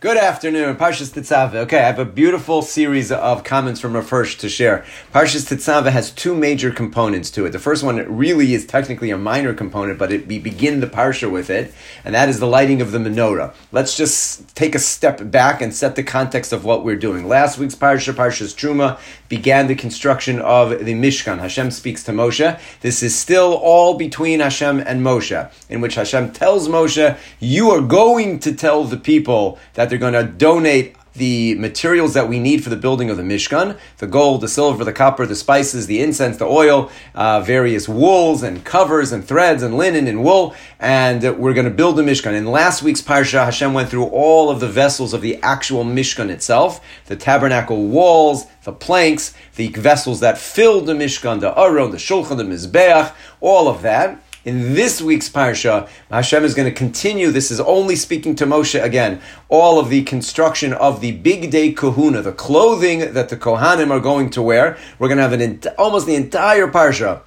Good 0.00 0.16
afternoon, 0.16 0.76
Parshas 0.76 1.12
Tetzaveh. 1.12 1.56
Okay, 1.56 1.76
I 1.76 1.82
have 1.82 1.98
a 1.98 2.06
beautiful 2.06 2.62
series 2.62 3.12
of 3.12 3.44
comments 3.44 3.80
from 3.80 3.92
Rav 3.92 4.08
Hirsch 4.08 4.38
to 4.38 4.48
share. 4.48 4.82
Parshas 5.12 5.46
Tetzaveh 5.46 5.90
has 5.90 6.10
two 6.10 6.34
major 6.34 6.70
components 6.70 7.30
to 7.32 7.44
it. 7.44 7.50
The 7.50 7.58
first 7.58 7.82
one 7.82 7.96
really 8.16 8.54
is 8.54 8.64
technically 8.64 9.10
a 9.10 9.18
minor 9.18 9.52
component, 9.52 9.98
but 9.98 10.10
it, 10.10 10.26
we 10.26 10.38
begin 10.38 10.80
the 10.80 10.86
parsha 10.86 11.30
with 11.30 11.50
it, 11.50 11.74
and 12.02 12.14
that 12.14 12.30
is 12.30 12.40
the 12.40 12.46
lighting 12.46 12.80
of 12.80 12.92
the 12.92 12.98
menorah. 12.98 13.52
Let's 13.72 13.94
just 13.94 14.56
take 14.56 14.74
a 14.74 14.78
step 14.78 15.30
back 15.30 15.60
and 15.60 15.74
set 15.74 15.96
the 15.96 16.02
context 16.02 16.54
of 16.54 16.64
what 16.64 16.82
we're 16.82 16.96
doing. 16.96 17.28
Last 17.28 17.58
week's 17.58 17.74
parsha, 17.74 18.14
Parshas 18.14 18.54
Truma, 18.54 18.98
began 19.30 19.66
the 19.66 19.74
construction 19.74 20.40
of 20.40 20.84
the 20.84 20.94
Mishkan. 20.94 21.38
Hashem 21.38 21.70
speaks 21.70 22.02
to 22.04 22.12
Moshe. 22.12 22.60
This 22.80 23.02
is 23.02 23.16
still 23.16 23.54
all 23.54 23.94
between 23.94 24.40
Hashem 24.40 24.80
and 24.80 25.02
Moshe, 25.02 25.50
in 25.68 25.80
which 25.80 25.94
Hashem 25.94 26.32
tells 26.32 26.68
Moshe, 26.68 27.16
"You 27.38 27.70
are 27.70 27.80
going 27.80 28.38
to 28.40 28.52
tell 28.52 28.84
the 28.84 28.96
people 28.96 29.58
that." 29.74 29.90
they're 29.90 29.98
going 29.98 30.14
to 30.14 30.24
donate 30.24 30.94
the 31.14 31.54
materials 31.56 32.14
that 32.14 32.28
we 32.28 32.38
need 32.38 32.62
for 32.62 32.70
the 32.70 32.76
building 32.76 33.10
of 33.10 33.16
the 33.16 33.22
Mishkan 33.22 33.78
the 33.98 34.06
gold, 34.06 34.40
the 34.40 34.48
silver, 34.48 34.84
the 34.84 34.92
copper, 34.92 35.26
the 35.26 35.36
spices, 35.36 35.86
the 35.86 36.00
incense, 36.00 36.36
the 36.38 36.46
oil, 36.46 36.90
uh, 37.14 37.40
various 37.40 37.88
wools 37.88 38.42
and 38.42 38.64
covers 38.64 39.12
and 39.12 39.24
threads 39.24 39.62
and 39.62 39.76
linen 39.76 40.06
and 40.06 40.24
wool. 40.24 40.54
And 40.78 41.38
we're 41.38 41.54
going 41.54 41.66
to 41.66 41.70
build 41.70 41.96
the 41.96 42.02
Mishkan. 42.02 42.34
In 42.34 42.46
last 42.46 42.82
week's 42.82 43.02
Parsha, 43.02 43.44
Hashem 43.44 43.74
went 43.74 43.88
through 43.88 44.06
all 44.06 44.50
of 44.50 44.60
the 44.60 44.68
vessels 44.68 45.12
of 45.12 45.20
the 45.20 45.36
actual 45.42 45.84
Mishkan 45.84 46.30
itself 46.30 46.80
the 47.06 47.16
tabernacle 47.16 47.88
walls, 47.88 48.46
the 48.64 48.72
planks, 48.72 49.34
the 49.56 49.68
vessels 49.68 50.20
that 50.20 50.38
filled 50.38 50.86
the 50.86 50.94
Mishkan, 50.94 51.40
the 51.40 51.58
Aron, 51.58 51.90
the 51.90 51.96
Shulchan, 51.96 52.36
the 52.36 52.44
Mizbeach, 52.44 53.12
all 53.40 53.68
of 53.68 53.82
that. 53.82 54.22
In 54.42 54.72
this 54.74 55.02
week's 55.02 55.28
parsha, 55.28 55.86
Hashem 56.10 56.44
is 56.44 56.54
going 56.54 56.66
to 56.66 56.74
continue. 56.74 57.30
This 57.30 57.50
is 57.50 57.60
only 57.60 57.94
speaking 57.94 58.34
to 58.36 58.46
Moshe 58.46 58.82
again. 58.82 59.20
All 59.50 59.78
of 59.78 59.90
the 59.90 60.02
construction 60.04 60.72
of 60.72 61.02
the 61.02 61.20
bigdei 61.20 61.76
kahuna, 61.76 62.22
the 62.22 62.32
clothing 62.32 63.12
that 63.12 63.28
the 63.28 63.36
Kohanim 63.36 63.90
are 63.90 64.00
going 64.00 64.30
to 64.30 64.40
wear. 64.40 64.78
We're 64.98 65.08
going 65.08 65.18
to 65.18 65.28
have 65.28 65.34
an 65.34 65.60
almost 65.76 66.06
the 66.06 66.14
entire 66.14 66.68
parsha 66.68 67.20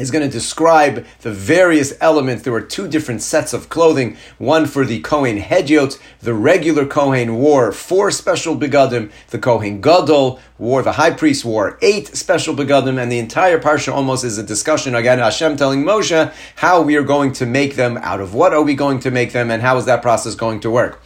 is 0.00 0.10
going 0.10 0.24
to 0.24 0.32
describe 0.32 1.04
the 1.20 1.30
various 1.30 1.92
elements. 2.00 2.42
There 2.42 2.52
were 2.52 2.60
two 2.60 2.88
different 2.88 3.22
sets 3.22 3.52
of 3.52 3.68
clothing. 3.68 4.16
One 4.38 4.66
for 4.66 4.84
the 4.84 5.00
Kohen 5.00 5.38
Hedyot, 5.38 6.00
the 6.20 6.34
regular 6.34 6.86
Kohen 6.86 7.36
wore 7.36 7.70
four 7.72 8.10
special 8.10 8.56
begadim. 8.56 9.12
The 9.28 9.38
Kohen 9.38 9.80
Gadol 9.80 10.40
wore, 10.58 10.82
the 10.82 10.92
high 10.92 11.12
priest 11.12 11.44
wore 11.44 11.78
eight 11.82 12.08
special 12.08 12.54
begadim, 12.54 13.00
and 13.00 13.12
the 13.12 13.18
entire 13.18 13.60
parsha 13.60 13.92
almost 13.92 14.24
is 14.24 14.38
a 14.38 14.42
discussion 14.42 14.94
again. 14.94 15.18
Hashem 15.18 15.56
telling 15.56 15.84
Moshe 15.84 16.32
how 16.56 16.82
we 16.82 16.96
are 16.96 17.02
going 17.02 17.32
to 17.32 17.46
make 17.46 17.76
them, 17.76 17.96
out 17.98 18.20
of 18.20 18.34
what 18.34 18.52
are 18.52 18.62
we 18.62 18.74
going 18.74 19.00
to 19.00 19.10
make 19.10 19.32
them, 19.32 19.50
and 19.50 19.62
how 19.62 19.76
is 19.76 19.84
that 19.84 20.02
process 20.02 20.34
going 20.34 20.60
to 20.60 20.70
work. 20.70 21.02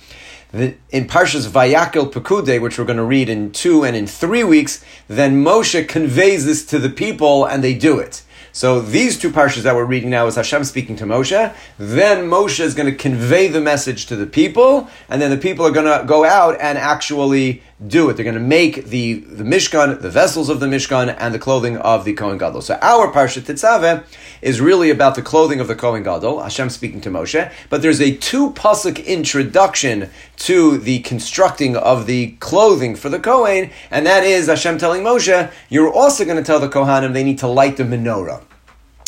In 0.52 1.08
Parshas 1.08 1.48
Vayakel 1.48 2.12
Pekude, 2.12 2.60
which 2.60 2.78
we're 2.78 2.84
going 2.84 2.96
to 2.96 3.02
read 3.02 3.28
in 3.28 3.50
two 3.50 3.84
and 3.84 3.96
in 3.96 4.06
three 4.06 4.44
weeks, 4.44 4.84
then 5.08 5.42
Moshe 5.42 5.88
conveys 5.88 6.46
this 6.46 6.64
to 6.66 6.78
the 6.78 6.90
people 6.90 7.44
and 7.44 7.64
they 7.64 7.74
do 7.74 7.98
it. 7.98 8.22
So 8.54 8.80
these 8.80 9.18
two 9.18 9.32
parshas 9.32 9.62
that 9.62 9.74
we're 9.74 9.84
reading 9.84 10.10
now 10.10 10.28
is 10.28 10.36
Hashem 10.36 10.62
speaking 10.62 10.94
to 10.96 11.04
Moshe. 11.04 11.52
Then 11.76 12.30
Moshe 12.30 12.60
is 12.60 12.72
going 12.76 12.88
to 12.88 12.96
convey 12.96 13.48
the 13.48 13.60
message 13.60 14.06
to 14.06 14.14
the 14.14 14.26
people, 14.26 14.88
and 15.08 15.20
then 15.20 15.32
the 15.32 15.36
people 15.36 15.66
are 15.66 15.72
going 15.72 15.86
to 15.86 16.06
go 16.06 16.24
out 16.24 16.60
and 16.60 16.78
actually 16.78 17.64
do 17.86 18.08
it. 18.08 18.14
They're 18.14 18.24
going 18.24 18.34
to 18.34 18.40
make 18.40 18.86
the, 18.86 19.14
the 19.14 19.44
Mishkan, 19.44 20.00
the 20.00 20.10
vessels 20.10 20.48
of 20.48 20.60
the 20.60 20.66
Mishkan, 20.66 21.14
and 21.18 21.34
the 21.34 21.38
clothing 21.38 21.76
of 21.78 22.04
the 22.04 22.12
Kohen 22.12 22.38
Gadol. 22.38 22.62
So 22.62 22.78
our 22.80 23.12
parsha 23.12 23.42
Tetzaveh 23.42 24.04
is 24.42 24.60
really 24.60 24.90
about 24.90 25.14
the 25.14 25.22
clothing 25.22 25.60
of 25.60 25.68
the 25.68 25.74
Kohen 25.74 26.02
Gadol, 26.02 26.42
Hashem 26.42 26.70
speaking 26.70 27.00
to 27.02 27.10
Moshe, 27.10 27.52
but 27.70 27.82
there's 27.82 28.00
a 28.00 28.16
two 28.16 28.50
pasuk 28.52 29.04
introduction 29.04 30.10
to 30.36 30.78
the 30.78 31.00
constructing 31.00 31.76
of 31.76 32.06
the 32.06 32.32
clothing 32.40 32.94
for 32.96 33.08
the 33.08 33.20
Kohen, 33.20 33.70
and 33.90 34.06
that 34.06 34.24
is 34.24 34.46
Hashem 34.46 34.78
telling 34.78 35.02
Moshe, 35.02 35.52
you're 35.68 35.92
also 35.92 36.24
going 36.24 36.36
to 36.36 36.44
tell 36.44 36.60
the 36.60 36.68
Kohanim 36.68 37.12
they 37.12 37.24
need 37.24 37.38
to 37.38 37.48
light 37.48 37.76
the 37.76 37.84
menorah. 37.84 38.42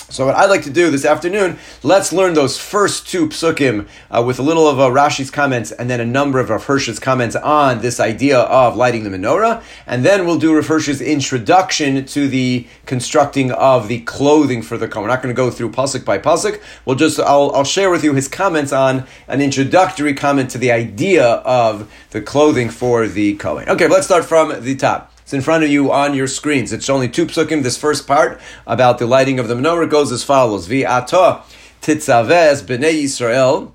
So 0.08 0.26
what 0.26 0.36
I'd 0.36 0.50
like 0.50 0.62
to 0.62 0.70
do 0.70 0.88
this 0.92 1.04
afternoon, 1.04 1.58
let's 1.82 2.12
learn 2.12 2.34
those 2.34 2.56
first 2.56 3.08
two 3.08 3.28
psukim 3.28 3.88
uh, 4.08 4.22
with 4.22 4.38
a 4.38 4.42
little 4.42 4.68
of 4.68 4.78
uh, 4.78 4.88
Rashi's 4.88 5.32
comments 5.32 5.72
and 5.72 5.90
then 5.90 6.00
a 6.00 6.06
number 6.06 6.38
of 6.38 6.48
Rav 6.48 6.64
Hirsch's 6.64 7.00
comments 7.00 7.34
on 7.34 7.80
this 7.80 7.98
idea 7.98 8.38
of 8.38 8.76
lighting 8.76 9.02
the 9.02 9.10
menorah, 9.10 9.64
and 9.84 10.04
then 10.04 10.24
we'll 10.24 10.38
do 10.38 10.54
Rav 10.54 10.68
Hirsch's 10.68 11.00
introduction 11.00 12.04
to 12.06 12.28
the 12.28 12.68
constructing 12.86 13.50
of 13.50 13.88
the 13.88 14.00
clothing 14.02 14.62
for 14.62 14.78
the 14.78 14.86
Kohen. 14.86 15.02
We're 15.02 15.08
not 15.08 15.22
going 15.22 15.34
to 15.34 15.36
go 15.36 15.50
through 15.50 15.72
pasuk 15.72 16.04
by 16.04 16.18
pasuk. 16.18 16.62
We'll 16.84 16.96
just 16.96 17.18
I'll, 17.18 17.50
I'll 17.52 17.64
share 17.64 17.90
with 17.90 18.04
you 18.04 18.14
his 18.14 18.28
comments 18.28 18.72
on 18.72 19.08
an 19.26 19.42
introductory 19.42 20.14
comment 20.14 20.50
to 20.50 20.58
the 20.58 20.70
idea 20.70 21.24
of 21.24 21.92
the 22.10 22.22
clothing 22.22 22.70
for 22.70 23.08
the 23.08 23.34
Kohen. 23.34 23.68
Okay, 23.68 23.88
let's 23.88 24.06
start 24.06 24.24
from 24.24 24.62
the 24.62 24.76
top. 24.76 25.15
It's 25.26 25.34
in 25.34 25.40
front 25.40 25.64
of 25.64 25.70
you 25.70 25.90
on 25.90 26.14
your 26.14 26.28
screens. 26.28 26.72
It's 26.72 26.88
only 26.88 27.08
two 27.08 27.26
psukim. 27.26 27.64
This 27.64 27.76
first 27.76 28.06
part 28.06 28.40
about 28.64 29.00
the 29.00 29.08
lighting 29.08 29.40
of 29.40 29.48
the 29.48 29.56
menorah 29.56 29.90
goes 29.90 30.12
as 30.12 30.22
follows: 30.22 30.68
V'ata 30.68 31.42
titzavez 31.82 32.62
b'nei 32.62 33.02
Yisrael. 33.02 33.72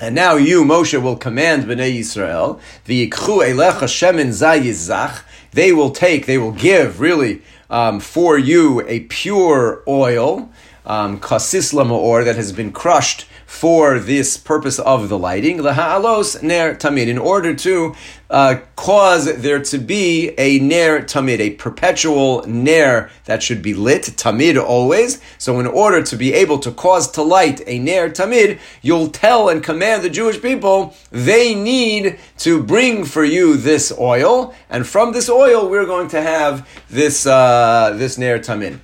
And 0.00 0.12
now 0.12 0.34
you, 0.34 0.64
Moshe, 0.64 1.00
will 1.00 1.14
command 1.14 1.66
Bnei 1.66 2.00
Yisrael, 2.00 2.58
v'yikchu 2.84 3.46
elecha 3.46 3.86
shemin 3.86 4.30
zayis 4.30 4.72
zach. 4.72 5.24
They 5.52 5.72
will 5.72 5.90
take, 5.90 6.26
they 6.26 6.36
will 6.36 6.50
give, 6.50 6.98
really, 6.98 7.42
um, 7.70 8.00
for 8.00 8.36
you 8.36 8.84
a 8.88 9.00
pure 9.04 9.84
oil, 9.86 10.50
um, 10.84 11.20
kasis 11.20 11.72
lamaor 11.72 12.24
that 12.24 12.34
has 12.34 12.50
been 12.50 12.72
crushed 12.72 13.26
for 13.52 13.98
this 13.98 14.38
purpose 14.38 14.78
of 14.78 15.10
the 15.10 15.18
lighting, 15.18 15.58
ha'alos 15.58 16.42
ner 16.42 16.74
tamid, 16.74 17.06
in 17.06 17.18
order 17.18 17.54
to 17.54 17.94
uh, 18.30 18.56
cause 18.76 19.26
there 19.42 19.62
to 19.62 19.78
be 19.78 20.30
a 20.38 20.58
ner 20.58 21.02
tamid, 21.02 21.38
a 21.38 21.50
perpetual 21.50 22.42
ner 22.46 23.10
that 23.26 23.42
should 23.42 23.62
be 23.62 23.74
lit, 23.74 24.04
tamid 24.16 24.60
always. 24.60 25.20
So 25.36 25.60
in 25.60 25.66
order 25.66 26.02
to 26.02 26.16
be 26.16 26.32
able 26.32 26.58
to 26.60 26.72
cause 26.72 27.10
to 27.12 27.22
light 27.22 27.60
a 27.66 27.78
ner 27.78 28.08
tamid, 28.08 28.58
you'll 28.80 29.10
tell 29.10 29.50
and 29.50 29.62
command 29.62 30.02
the 30.02 30.10
Jewish 30.10 30.40
people 30.40 30.96
they 31.10 31.54
need 31.54 32.18
to 32.38 32.62
bring 32.62 33.04
for 33.04 33.22
you 33.22 33.58
this 33.58 33.92
oil, 33.96 34.54
and 34.70 34.86
from 34.86 35.12
this 35.12 35.28
oil 35.28 35.68
we're 35.68 35.86
going 35.86 36.08
to 36.08 36.22
have 36.22 36.66
this 36.88 37.26
uh, 37.26 37.94
this 37.96 38.16
ner 38.16 38.38
tamid. 38.38 38.80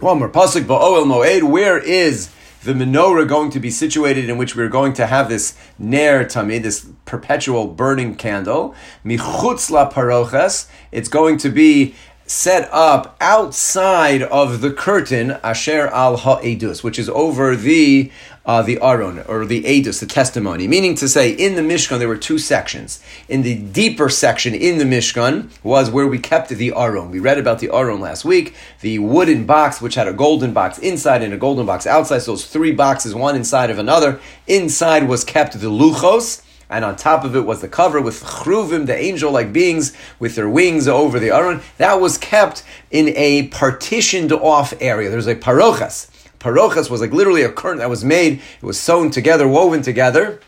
One 0.00 0.18
more 0.18 0.28
pasuk 0.28 0.64
ba'oel 0.66 1.06
moed. 1.06 1.42
Where 1.44 1.78
is 1.78 2.30
the 2.66 2.74
menorah 2.74 3.26
going 3.26 3.50
to 3.50 3.60
be 3.60 3.70
situated 3.70 4.28
in 4.28 4.36
which 4.36 4.56
we're 4.56 4.68
going 4.68 4.92
to 4.94 5.06
have 5.06 5.28
this 5.28 5.56
ner 5.78 6.24
tamid, 6.24 6.62
this 6.64 6.86
perpetual 7.04 7.68
burning 7.68 8.16
candle. 8.16 8.74
Michutz 9.04 9.70
la 9.70 9.88
parochas. 9.90 10.68
It's 10.90 11.08
going 11.08 11.38
to 11.38 11.48
be 11.48 11.94
set 12.26 12.68
up 12.72 13.16
outside 13.20 14.22
of 14.24 14.60
the 14.60 14.72
curtain, 14.72 15.30
asher 15.44 15.86
al 15.86 16.16
ha'edus, 16.16 16.82
which 16.82 16.98
is 16.98 17.08
over 17.10 17.54
the 17.54 18.10
uh, 18.46 18.62
the 18.62 18.78
aron 18.80 19.18
or 19.28 19.44
the 19.44 19.64
edus, 19.64 20.00
the 20.00 20.06
testimony. 20.06 20.68
Meaning 20.68 20.94
to 20.94 21.08
say, 21.08 21.30
in 21.32 21.56
the 21.56 21.62
Mishkan 21.62 21.98
there 21.98 22.08
were 22.08 22.16
two 22.16 22.38
sections. 22.38 23.02
In 23.28 23.42
the 23.42 23.56
deeper 23.56 24.08
section 24.08 24.54
in 24.54 24.78
the 24.78 24.84
Mishkan 24.84 25.50
was 25.62 25.90
where 25.90 26.06
we 26.06 26.18
kept 26.18 26.48
the 26.48 26.72
aron. 26.72 27.10
We 27.10 27.18
read 27.18 27.38
about 27.38 27.58
the 27.58 27.70
aron 27.70 28.00
last 28.00 28.24
week, 28.24 28.54
the 28.80 29.00
wooden 29.00 29.44
box 29.44 29.82
which 29.82 29.96
had 29.96 30.08
a 30.08 30.12
golden 30.12 30.52
box 30.52 30.78
inside 30.78 31.22
and 31.22 31.34
a 31.34 31.36
golden 31.36 31.66
box 31.66 31.86
outside. 31.86 32.20
So 32.20 32.32
those 32.32 32.46
three 32.46 32.72
boxes, 32.72 33.14
one 33.14 33.36
inside 33.36 33.70
of 33.70 33.78
another. 33.78 34.20
Inside 34.46 35.08
was 35.08 35.24
kept 35.24 35.58
the 35.60 35.66
luchos 35.66 36.42
and 36.68 36.84
on 36.84 36.96
top 36.96 37.24
of 37.24 37.36
it 37.36 37.42
was 37.42 37.60
the 37.60 37.68
cover 37.68 38.00
with 38.00 38.22
chruvim, 38.22 38.86
the 38.86 38.96
angel-like 38.96 39.52
beings 39.52 39.96
with 40.18 40.34
their 40.34 40.48
wings 40.48 40.88
over 40.88 41.20
the 41.20 41.30
aron. 41.30 41.60
That 41.78 42.00
was 42.00 42.18
kept 42.18 42.64
in 42.90 43.08
a 43.10 43.48
partitioned 43.48 44.32
off 44.32 44.74
area. 44.80 45.08
There's 45.08 45.28
a 45.28 45.36
parochas. 45.36 46.10
Parochas 46.38 46.90
was 46.90 47.00
like 47.00 47.12
literally 47.12 47.42
a 47.42 47.50
curtain 47.50 47.78
that 47.78 47.90
was 47.90 48.04
made. 48.04 48.40
It 48.60 48.64
was 48.64 48.78
sewn 48.78 49.10
together, 49.10 49.48
woven 49.48 49.82
together 49.82 50.40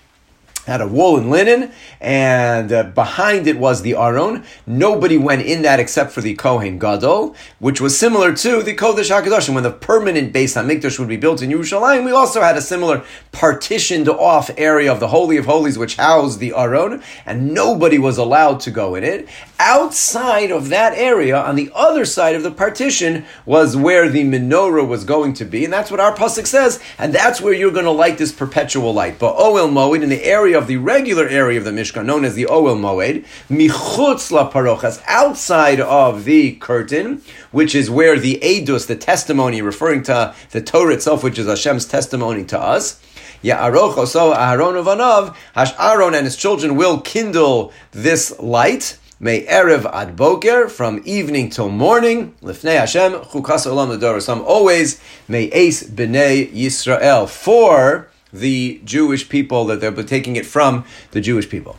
had 0.68 0.80
a 0.80 0.86
wool 0.86 1.16
and 1.16 1.30
linen, 1.30 1.72
and 2.00 2.70
uh, 2.70 2.82
behind 2.84 3.46
it 3.46 3.58
was 3.58 3.82
the 3.82 3.94
Aron. 3.94 4.44
Nobody 4.66 5.16
went 5.16 5.42
in 5.42 5.62
that 5.62 5.80
except 5.80 6.12
for 6.12 6.20
the 6.20 6.34
Kohen 6.34 6.78
Gadol, 6.78 7.34
which 7.58 7.80
was 7.80 7.98
similar 7.98 8.34
to 8.34 8.62
the 8.62 8.76
Kodesh 8.76 9.10
HaKadoshim. 9.10 9.54
When 9.54 9.64
the 9.64 9.72
permanent 9.72 10.32
Beis 10.32 10.54
Hamikdash 10.54 10.98
would 10.98 11.08
be 11.08 11.16
built 11.16 11.42
in 11.42 11.50
Yerushalayim, 11.50 12.04
we 12.04 12.12
also 12.12 12.42
had 12.42 12.56
a 12.56 12.60
similar 12.60 13.02
partitioned 13.32 14.08
off 14.08 14.50
area 14.58 14.92
of 14.92 15.00
the 15.00 15.08
Holy 15.08 15.38
of 15.38 15.46
Holies, 15.46 15.78
which 15.78 15.96
housed 15.96 16.38
the 16.38 16.52
Aron, 16.54 17.02
and 17.24 17.54
nobody 17.54 17.98
was 17.98 18.18
allowed 18.18 18.60
to 18.60 18.70
go 18.70 18.94
in 18.94 19.04
it. 19.04 19.26
Outside 19.58 20.50
of 20.50 20.68
that 20.68 20.92
area, 20.94 21.36
on 21.36 21.56
the 21.56 21.72
other 21.74 22.04
side 22.04 22.36
of 22.36 22.42
the 22.42 22.50
partition, 22.50 23.24
was 23.46 23.76
where 23.76 24.08
the 24.08 24.22
menorah 24.22 24.86
was 24.86 25.04
going 25.04 25.32
to 25.34 25.44
be, 25.44 25.64
and 25.64 25.72
that's 25.72 25.90
what 25.90 25.98
our 25.98 26.14
pasuk 26.14 26.46
says, 26.46 26.80
and 26.98 27.14
that's 27.14 27.40
where 27.40 27.54
you're 27.54 27.72
going 27.72 27.84
to 27.86 27.90
light 27.90 28.18
this 28.18 28.32
perpetual 28.32 28.92
light. 28.92 29.18
But 29.18 29.36
Oel 29.36 29.72
Moed, 29.72 30.02
in 30.02 30.10
the 30.10 30.24
area 30.24 30.57
of 30.58 30.66
the 30.66 30.76
regular 30.76 31.26
area 31.26 31.58
of 31.58 31.64
the 31.64 31.70
Mishkan, 31.70 32.04
known 32.04 32.24
as 32.24 32.34
the 32.34 32.44
Oel 32.44 32.76
Moed, 32.76 33.24
michutz 33.48 34.30
la 34.30 34.50
parochas, 34.50 35.02
outside 35.06 35.80
of 35.80 36.24
the 36.24 36.52
curtain, 36.56 37.22
which 37.52 37.74
is 37.74 37.88
where 37.88 38.18
the 38.18 38.38
edus, 38.42 38.86
the 38.86 38.96
testimony, 38.96 39.62
referring 39.62 40.02
to 40.02 40.34
the 40.50 40.60
Torah 40.60 40.94
itself, 40.94 41.22
which 41.22 41.38
is 41.38 41.46
Hashem's 41.46 41.86
testimony 41.86 42.44
to 42.44 42.60
us, 42.60 43.00
Ya'aroch 43.42 44.06
so 44.08 44.34
Aharon 44.34 44.82
uvanav, 44.82 45.34
Hash 45.54 45.72
Aaron 45.78 46.14
and 46.14 46.24
his 46.24 46.36
children 46.36 46.76
will 46.76 47.00
kindle 47.00 47.72
this 47.92 48.38
light. 48.40 48.98
Me'erev 49.20 49.84
ad 49.92 50.16
Boker, 50.16 50.68
from 50.68 51.02
evening 51.04 51.50
till 51.50 51.68
morning. 51.68 52.34
Lifnei 52.40 52.78
Hashem, 52.78 53.12
Chukas 53.12 53.66
Olam 53.66 54.22
Some 54.22 54.42
always, 54.42 55.00
me'es 55.26 55.82
B'nei 55.82 56.52
Yisrael, 56.52 57.28
for 57.28 58.08
the 58.32 58.80
Jewish 58.84 59.28
people 59.28 59.64
that 59.66 59.80
they're 59.80 59.92
taking 60.02 60.36
it 60.36 60.46
from 60.46 60.84
the 61.12 61.20
Jewish 61.20 61.48
people. 61.48 61.76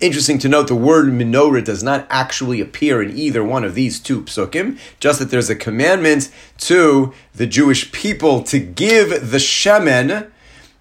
Interesting 0.00 0.38
to 0.38 0.48
note, 0.48 0.68
the 0.68 0.74
word 0.74 1.08
menorah 1.08 1.62
does 1.62 1.82
not 1.82 2.06
actually 2.08 2.62
appear 2.62 3.02
in 3.02 3.14
either 3.14 3.44
one 3.44 3.64
of 3.64 3.74
these 3.74 4.00
two 4.00 4.22
psukim, 4.22 4.78
just 4.98 5.18
that 5.18 5.30
there's 5.30 5.50
a 5.50 5.54
commandment 5.54 6.30
to 6.58 7.12
the 7.34 7.46
Jewish 7.46 7.92
people 7.92 8.42
to 8.44 8.58
give 8.58 9.30
the 9.30 9.36
shemen. 9.36 10.30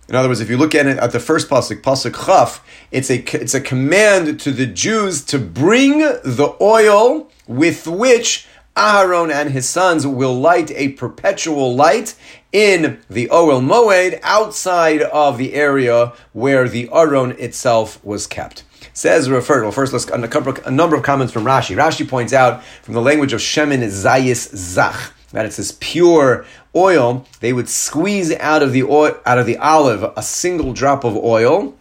In 0.07 0.15
other 0.15 0.30
words, 0.30 0.39
if 0.39 0.50
you 0.50 0.57
look 0.57 0.74
at 0.74 0.86
it 0.86 0.98
at 1.00 1.12
the 1.12 1.19
first 1.19 1.50
pasuk, 1.50 1.81
pasuk 1.81 2.25
chaf, 2.25 2.65
it's 2.92 3.10
a 3.10 3.18
it's 3.36 3.54
a 3.54 3.60
command 3.60 4.39
to 4.39 4.51
the 4.51 4.65
Jews 4.65 5.21
to 5.25 5.38
bring 5.38 6.00
the 6.00 6.56
oil 6.62 7.30
with 7.45 7.88
which 7.88 8.48
Aharon 8.77 9.33
and 9.33 9.51
his 9.51 9.68
sons 9.68 10.07
will 10.07 10.33
light 10.33 10.71
a 10.71 10.89
perpetual 10.89 11.75
light 11.75 12.15
in 12.53 13.01
the 13.09 13.27
Oel 13.29 13.61
Moed 13.61 14.19
outside 14.23 15.01
of 15.01 15.38
the 15.38 15.55
area 15.55 16.13
where 16.31 16.69
the 16.69 16.88
Aron 16.94 17.31
itself 17.31 18.03
was 18.05 18.27
kept. 18.27 18.63
Says 18.94 19.29
referred. 19.29 19.63
Well, 19.63 19.71
first 19.71 19.91
let's 19.91 20.05
a, 20.05 20.71
number 20.71 20.95
of 20.95 21.03
comments 21.03 21.33
from 21.33 21.45
Rashi. 21.45 21.75
Rashi 21.75 22.07
points 22.07 22.31
out 22.31 22.63
from 22.83 22.94
the 22.94 23.01
language 23.01 23.33
of 23.33 23.41
Shemin 23.41 23.79
Zayis 23.79 24.55
Zach 24.55 25.13
that 25.31 25.47
it's 25.47 25.57
this 25.57 25.75
pure 25.79 26.45
oil. 26.75 27.25
They 27.39 27.53
would 27.53 27.67
squeeze 27.67 28.31
out 28.35 28.61
of 28.61 28.71
the 28.71 28.83
oil, 28.83 29.17
out 29.25 29.39
of 29.39 29.47
the 29.47 29.57
olive 29.57 30.03
a 30.15 30.21
single 30.21 30.73
drop 30.73 31.03
of 31.03 31.17
oil, 31.17 31.75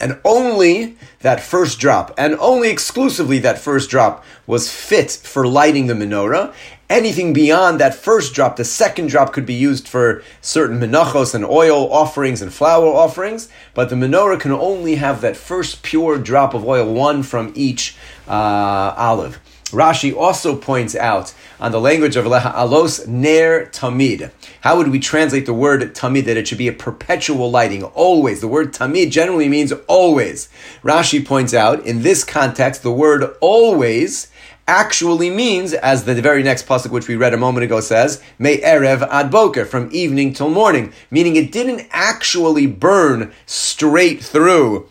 and 0.00 0.20
only 0.24 0.96
that 1.20 1.40
first 1.40 1.80
drop, 1.80 2.14
and 2.16 2.36
only 2.38 2.70
exclusively 2.70 3.40
that 3.40 3.58
first 3.58 3.90
drop, 3.90 4.24
was 4.46 4.72
fit 4.72 5.10
for 5.10 5.46
lighting 5.46 5.88
the 5.88 5.94
menorah. 5.94 6.54
Anything 6.88 7.32
beyond 7.32 7.80
that 7.80 7.96
first 7.96 8.32
drop, 8.32 8.54
the 8.54 8.64
second 8.64 9.08
drop 9.08 9.32
could 9.32 9.44
be 9.44 9.54
used 9.54 9.88
for 9.88 10.22
certain 10.40 10.78
menachos 10.78 11.34
and 11.34 11.44
oil 11.44 11.92
offerings 11.92 12.40
and 12.40 12.54
flour 12.54 12.86
offerings, 12.86 13.48
but 13.74 13.90
the 13.90 13.96
menorah 13.96 14.38
can 14.38 14.52
only 14.52 14.94
have 14.94 15.20
that 15.20 15.36
first 15.36 15.82
pure 15.82 16.16
drop 16.16 16.54
of 16.54 16.64
oil, 16.64 16.94
one 16.94 17.24
from 17.24 17.52
each 17.56 17.96
uh, 18.28 18.94
olive. 18.96 19.40
Rashi 19.70 20.16
also 20.16 20.54
points 20.54 20.94
out 20.94 21.34
on 21.58 21.72
the 21.72 21.80
language 21.80 22.14
of 22.14 22.24
Leha 22.24 22.54
Alos 22.54 23.04
Ner 23.08 23.66
Tamid. 23.66 24.30
How 24.60 24.76
would 24.76 24.88
we 24.88 25.00
translate 25.00 25.44
the 25.44 25.52
word 25.52 25.80
Tamid? 25.92 26.26
That 26.26 26.36
it 26.36 26.46
should 26.46 26.56
be 26.56 26.68
a 26.68 26.72
perpetual 26.72 27.50
lighting, 27.50 27.82
always. 27.82 28.40
The 28.40 28.46
word 28.46 28.72
Tamid 28.72 29.10
generally 29.10 29.48
means 29.48 29.72
always. 29.88 30.48
Rashi 30.84 31.26
points 31.26 31.52
out 31.52 31.84
in 31.84 32.02
this 32.02 32.22
context, 32.22 32.84
the 32.84 32.92
word 32.92 33.24
always 33.40 34.28
actually 34.68 35.30
means, 35.30 35.72
as 35.72 36.04
the 36.04 36.20
very 36.20 36.42
next 36.42 36.66
pasuk 36.66 36.90
which 36.90 37.08
we 37.08 37.16
read 37.16 37.34
a 37.34 37.36
moment 37.36 37.64
ago 37.64 37.80
says, 37.80 38.20
"Me'erev 38.38 39.06
ad 39.10 39.30
boker," 39.30 39.64
from 39.64 39.88
evening 39.92 40.32
till 40.32 40.50
morning, 40.50 40.92
meaning 41.10 41.36
it 41.36 41.52
didn't 41.52 41.86
actually 41.92 42.66
burn 42.66 43.32
straight 43.46 44.22
through 44.22 44.88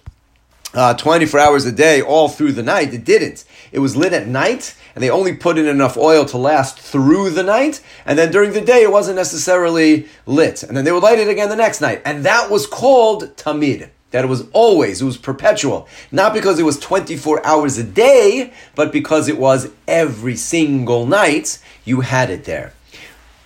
uh, 0.73 0.93
24 0.93 1.39
hours 1.39 1.65
a 1.65 1.71
day 1.71 2.01
all 2.01 2.27
through 2.27 2.51
the 2.51 2.63
night. 2.63 2.93
It 2.93 3.05
didn't. 3.05 3.45
It 3.71 3.79
was 3.79 3.95
lit 3.95 4.13
at 4.13 4.27
night, 4.27 4.75
and 4.93 5.03
they 5.03 5.09
only 5.09 5.33
put 5.33 5.57
in 5.57 5.65
enough 5.65 5.97
oil 5.97 6.25
to 6.25 6.37
last 6.37 6.79
through 6.79 7.31
the 7.31 7.43
night, 7.43 7.81
and 8.05 8.19
then 8.19 8.31
during 8.31 8.53
the 8.53 8.61
day 8.61 8.83
it 8.83 8.91
wasn't 8.91 9.17
necessarily 9.17 10.07
lit. 10.25 10.63
And 10.63 10.75
then 10.75 10.85
they 10.85 10.91
would 10.91 11.03
light 11.03 11.19
it 11.19 11.29
again 11.29 11.49
the 11.49 11.55
next 11.55 11.81
night. 11.81 12.01
And 12.05 12.23
that 12.25 12.49
was 12.49 12.67
called 12.67 13.35
tamid 13.35 13.89
that 14.15 14.23
it 14.23 14.29
was 14.29 14.47
always, 14.53 15.01
it 15.01 15.05
was 15.05 15.17
perpetual. 15.17 15.89
Not 16.09 16.33
because 16.33 16.57
it 16.57 16.63
was 16.63 16.79
24 16.79 17.45
hours 17.45 17.77
a 17.77 17.83
day, 17.83 18.53
but 18.73 18.93
because 18.93 19.27
it 19.27 19.37
was 19.37 19.69
every 19.89 20.37
single 20.37 21.05
night 21.05 21.59
you 21.83 21.99
had 21.99 22.29
it 22.29 22.45
there. 22.45 22.71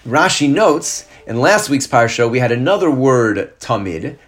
Rashi 0.05 0.47
notes, 0.47 1.07
in 1.25 1.41
last 1.41 1.71
week's 1.71 1.87
parsha, 1.87 2.29
we 2.29 2.37
had 2.37 2.51
another 2.51 2.91
word, 2.91 3.51
tamid, 3.59 4.19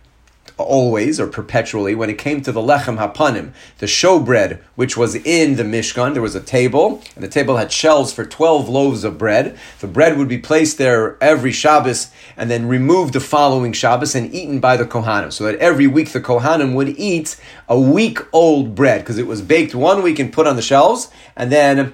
always 0.62 1.20
or 1.20 1.28
perpetually 1.28 1.96
when 1.96 2.10
it 2.10 2.18
came 2.18 2.42
to 2.42 2.52
the 2.52 2.62
lechem 2.62 2.98
hapanim, 2.98 3.52
the 3.80 3.86
showbread 3.86 4.60
which 4.76 4.96
was 4.96 5.16
in 5.16 5.56
the 5.56 5.64
Mishkan. 5.64 6.14
There 6.14 6.22
was 6.22 6.36
a 6.36 6.42
table, 6.42 7.02
and 7.16 7.24
the 7.24 7.28
table 7.28 7.58
had 7.58 7.72
shelves 7.72 8.14
for 8.14 8.26
12 8.26 8.70
loaves 8.70 9.04
of 9.04 9.18
bread. 9.18 9.58
The 9.80 9.88
bread 9.88 10.18
would 10.18 10.28
be 10.28 10.38
placed 10.38 10.78
there 10.78 11.18
every 11.22 11.52
Shabbos 11.52 12.12
and 12.38 12.50
then 12.50 12.68
removed 12.68 13.14
the 13.14 13.20
following 13.20 13.74
Shabbos 13.74 14.16
and 14.16 14.34
eaten 14.34 14.60
by 14.60 14.78
the 14.78 14.86
Kohanim. 14.86 15.32
So 15.32 15.44
that 15.46 15.56
every 15.56 15.88
week 15.88 16.12
the 16.12 16.22
Kohanim 16.22 16.74
would 16.76 16.90
eat 16.90 17.40
a 17.68 17.80
week 17.80 18.20
old 18.34 18.76
bread 18.76 19.02
because 19.02 19.18
it 19.18 19.28
was 19.28 19.42
baked 19.42 19.76
one 19.76 20.02
week 20.02 20.20
and 20.20 20.34
put 20.34 20.48
on 20.48 20.56
the 20.56 20.62
shelves, 20.62 21.10
and 21.36 21.52
then 21.52 21.94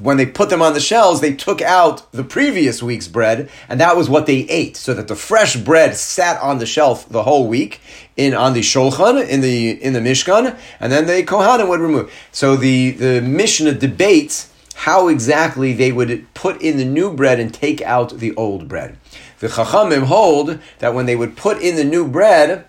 when 0.00 0.16
they 0.16 0.26
put 0.26 0.50
them 0.50 0.62
on 0.62 0.74
the 0.74 0.80
shelves, 0.80 1.20
they 1.20 1.34
took 1.34 1.62
out 1.62 2.10
the 2.12 2.24
previous 2.24 2.82
week's 2.82 3.08
bread, 3.08 3.48
and 3.68 3.80
that 3.80 3.96
was 3.96 4.08
what 4.08 4.26
they 4.26 4.40
ate, 4.48 4.76
so 4.76 4.94
that 4.94 5.08
the 5.08 5.16
fresh 5.16 5.56
bread 5.56 5.96
sat 5.96 6.40
on 6.40 6.58
the 6.58 6.66
shelf 6.66 7.08
the 7.08 7.22
whole 7.22 7.48
week 7.48 7.80
in 8.16 8.34
on 8.34 8.52
the 8.52 8.60
shulchan 8.60 9.26
in 9.28 9.40
the 9.40 9.70
in 9.70 9.92
the 9.92 10.00
mishkan, 10.00 10.58
and 10.80 10.92
then 10.92 11.06
the 11.06 11.22
kohanim 11.22 11.68
would 11.68 11.80
remove. 11.80 12.12
So 12.32 12.56
the 12.56 12.90
the 12.90 13.20
Mishnah 13.20 13.74
debates 13.74 14.50
how 14.74 15.08
exactly 15.08 15.72
they 15.72 15.90
would 15.90 16.26
put 16.34 16.60
in 16.60 16.76
the 16.76 16.84
new 16.84 17.12
bread 17.12 17.40
and 17.40 17.52
take 17.52 17.80
out 17.82 18.18
the 18.18 18.34
old 18.34 18.68
bread. 18.68 18.98
The 19.38 19.48
chachamim 19.48 20.04
hold 20.04 20.58
that 20.80 20.94
when 20.94 21.06
they 21.06 21.16
would 21.16 21.36
put 21.36 21.62
in 21.62 21.76
the 21.76 21.84
new 21.84 22.06
bread, 22.06 22.66